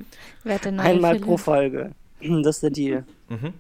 Wer 0.44 0.72
neue 0.72 0.86
Einmal 0.86 1.12
Philipp? 1.14 1.26
pro 1.26 1.36
Folge. 1.36 1.92
Das 2.20 2.56
ist 2.56 2.62
der 2.62 2.70
Deal. 2.70 3.04
Mhm. 3.28 3.52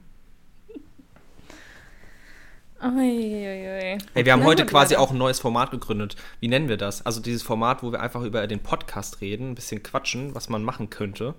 Uiuiui. 2.82 3.98
Hey, 4.12 4.24
wir 4.24 4.32
haben 4.32 4.40
Na 4.40 4.46
heute 4.46 4.62
gut, 4.62 4.70
quasi 4.70 4.96
auch 4.96 5.10
ein 5.10 5.18
neues 5.18 5.40
Format 5.40 5.70
gegründet. 5.70 6.16
Wie 6.40 6.48
nennen 6.48 6.68
wir 6.68 6.76
das? 6.76 7.04
Also 7.04 7.20
dieses 7.20 7.42
Format, 7.42 7.82
wo 7.82 7.90
wir 7.90 8.00
einfach 8.00 8.22
über 8.22 8.46
den 8.46 8.60
Podcast 8.60 9.20
reden, 9.20 9.50
ein 9.50 9.54
bisschen 9.54 9.82
quatschen, 9.82 10.34
was 10.34 10.48
man 10.48 10.62
machen 10.62 10.90
könnte. 10.90 11.34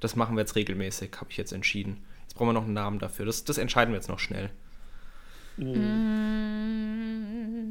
Das 0.00 0.16
machen 0.16 0.36
wir 0.36 0.40
jetzt 0.40 0.54
regelmäßig, 0.54 1.12
habe 1.16 1.30
ich 1.30 1.36
jetzt 1.36 1.52
entschieden. 1.52 2.04
Jetzt 2.22 2.34
brauchen 2.34 2.48
wir 2.48 2.52
noch 2.52 2.64
einen 2.64 2.74
Namen 2.74 2.98
dafür. 2.98 3.24
Das, 3.24 3.44
das 3.44 3.56
entscheiden 3.56 3.92
wir 3.92 3.96
jetzt 3.96 4.08
noch 4.08 4.18
schnell. 4.18 4.50
Mm. 5.56 5.72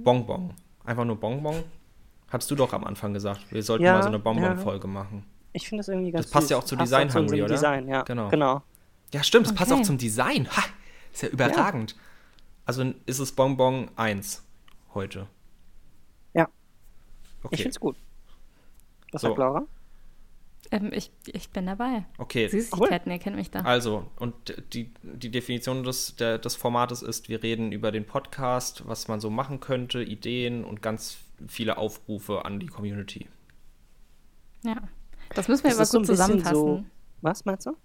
Bonbon. 0.04 0.54
Einfach 0.86 1.06
nur 1.06 1.20
Bonbon. 1.20 1.64
Hast 2.30 2.50
du 2.50 2.56
doch 2.56 2.74
am 2.74 2.84
Anfang 2.86 3.14
gesagt. 3.14 3.52
Wir 3.52 3.62
sollten 3.64 3.84
Ja, 3.84 3.94
mal 3.94 4.02
so 4.04 4.08
eine 4.08 4.18
ja. 4.18 4.24
Bonbon-Folge 4.24 4.88
machen. 4.88 5.26
Ich 5.54 5.68
finde 5.68 5.82
das 5.82 5.90
irgendwie 5.90 6.12
ganz 6.12 6.26
Das 6.26 6.32
passt 6.32 6.48
süß. 6.48 6.52
ja 6.52 6.58
auch 6.58 6.64
zu 6.64 6.76
Passt 6.78 6.92
Design 6.92 7.14
Hungry, 7.14 7.42
oder? 7.44 7.54
Design, 7.54 7.88
ja. 7.88 8.04
Genau. 8.04 8.30
Genau. 8.30 8.62
Ja, 9.14 9.22
stimmt, 9.24 9.48
es 9.48 9.54
passt 9.54 9.72
Okay. 9.72 9.82
auch 9.82 9.86
zum 9.86 9.98
Design. 9.98 10.48
Ha! 10.50 10.64
Ist 11.12 11.24
ja 11.24 11.30
überragend. 11.30 11.96
Also 12.66 12.84
ist 13.06 13.20
es 13.20 13.34
Bonbon 13.34 13.90
1 13.98 14.44
heute. 14.94 15.28
Ja. 16.34 16.48
Okay. 17.44 17.56
Ich 17.56 17.62
finde 17.64 17.72
es 17.72 17.80
gut. 17.80 17.98
Was 19.12 19.22
So. 19.24 19.28
sagt 19.28 19.40
Laura? 19.40 19.64
Ähm, 20.72 20.92
ich, 20.94 21.12
ich 21.26 21.50
bin 21.50 21.66
dabei. 21.66 22.06
okay. 22.18 22.48
Süßigkeiten, 22.48 23.12
ihr 23.12 23.20
kennt 23.20 23.36
mich 23.36 23.52
da. 23.52 23.60
Also, 23.62 24.06
und 24.18 24.34
die, 24.74 24.90
die 25.04 25.30
Definition 25.30 25.84
des, 25.84 26.16
der, 26.16 26.38
des 26.38 26.56
Formates 26.56 27.02
ist, 27.02 27.28
wir 27.28 27.44
reden 27.44 27.72
über 27.74 27.92
den 27.92 28.06
Podcast, 28.06 28.88
was 28.88 29.08
man 29.10 29.20
so 29.20 29.30
machen 29.30 29.60
könnte, 29.60 30.02
Ideen 30.02 30.64
und 30.64 30.82
ganz 30.82 31.18
viele 31.48 31.78
Aufrufe 31.78 32.46
an 32.46 32.60
die 32.60 32.68
Community. 32.68 33.28
Ja. 34.64 34.78
Das 35.36 35.48
müssen 35.48 35.64
wir 35.64 35.72
Das 35.72 35.80
aber 35.80 35.86
so 35.86 35.98
gut 36.00 36.08
bisschen 36.08 36.16
zusammenfassen. 36.18 36.56
so- 36.56 36.84
Was 37.22 37.46
meinst 37.46 37.66
du? 37.66 37.76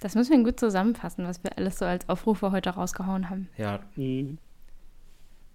Das 0.00 0.14
müssen 0.14 0.36
wir 0.36 0.44
gut 0.44 0.60
zusammenfassen, 0.60 1.26
was 1.26 1.42
wir 1.42 1.56
alles 1.58 1.78
so 1.78 1.84
als 1.84 2.08
Aufrufe 2.08 2.52
heute 2.52 2.70
rausgehauen 2.70 3.30
haben. 3.30 3.48
Ja, 3.56 3.80
Hm. 3.94 4.38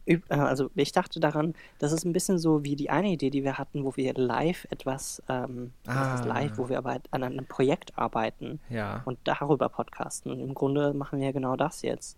Äh, 0.05 0.19
Also 0.29 0.69
ich 0.75 0.91
dachte 0.91 1.19
daran, 1.19 1.53
das 1.79 1.91
ist 1.91 2.05
ein 2.05 2.13
bisschen 2.13 2.37
so 2.39 2.63
wie 2.63 2.75
die 2.75 2.89
eine 2.89 3.09
Idee, 3.09 3.29
die 3.29 3.43
wir 3.43 3.57
hatten, 3.57 3.83
wo 3.85 3.95
wir 3.95 4.13
live 4.15 4.65
etwas, 4.69 5.21
ähm, 5.29 5.71
Ah. 5.87 6.21
live, 6.25 6.57
wo 6.57 6.69
wir 6.69 6.77
aber 6.77 6.99
an 7.11 7.23
einem 7.23 7.45
Projekt 7.45 7.97
arbeiten 7.97 8.59
ja, 8.69 9.01
und 9.05 9.17
darüber 9.23 9.69
podcasten. 9.69 10.31
Und 10.31 10.39
im 10.39 10.53
Grunde 10.53 10.93
machen 10.93 11.19
wir 11.19 11.31
genau 11.33 11.55
das 11.55 11.81
jetzt 11.81 12.17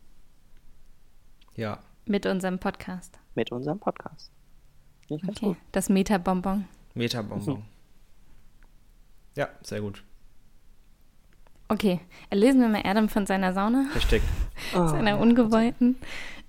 ja. 1.55 1.79
Mit 2.05 2.25
unserem 2.25 2.59
Podcast. 2.59 3.17
mit 3.35 3.51
unserem 3.51 3.79
Podcast. 3.79 4.31
Okay. 5.09 5.31
gut. 5.39 5.57
Das 5.71 5.89
Meta-Bonbon. 5.89 6.65
Metabonbon. 6.95 7.55
Mhm. 7.57 7.63
Ja, 9.35 9.49
sehr 9.61 9.81
gut. 9.81 10.03
Okay, 11.67 11.99
erlesen 12.29 12.61
wir 12.61 12.69
mal 12.69 12.81
Adam 12.85 13.09
von 13.09 13.25
seiner 13.25 13.51
Sauna, 13.53 13.87
Richtig. 13.95 14.21
Oh, 14.75 14.87
seiner 14.87 15.19
ungewollten. 15.19 15.97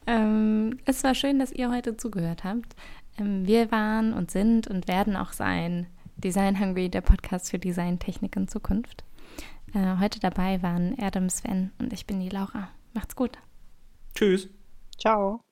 Ähm, 0.06 0.78
es 0.84 1.02
war 1.04 1.14
schön, 1.14 1.38
dass 1.38 1.52
ihr 1.52 1.70
heute 1.70 1.96
zugehört 1.96 2.44
habt. 2.44 2.76
Ähm, 3.18 3.46
wir 3.46 3.70
waren 3.70 4.12
und 4.12 4.30
sind 4.30 4.68
und 4.68 4.88
werden 4.88 5.16
auch 5.16 5.32
sein 5.32 5.86
Design 6.16 6.58
Hungry, 6.58 6.88
der 6.88 7.00
Podcast 7.00 7.50
für 7.50 7.58
Design, 7.58 7.98
Technik 7.98 8.36
und 8.36 8.50
Zukunft. 8.50 9.04
Äh, 9.74 9.98
heute 10.00 10.20
dabei 10.20 10.62
waren 10.62 10.96
Adam, 11.00 11.28
Sven 11.28 11.72
und 11.78 11.92
ich 11.92 12.06
bin 12.06 12.20
die 12.20 12.28
Laura. 12.28 12.68
Macht's 12.94 13.16
gut. 13.16 13.38
Tschüss. 14.14 14.48
Ciao. 14.98 15.45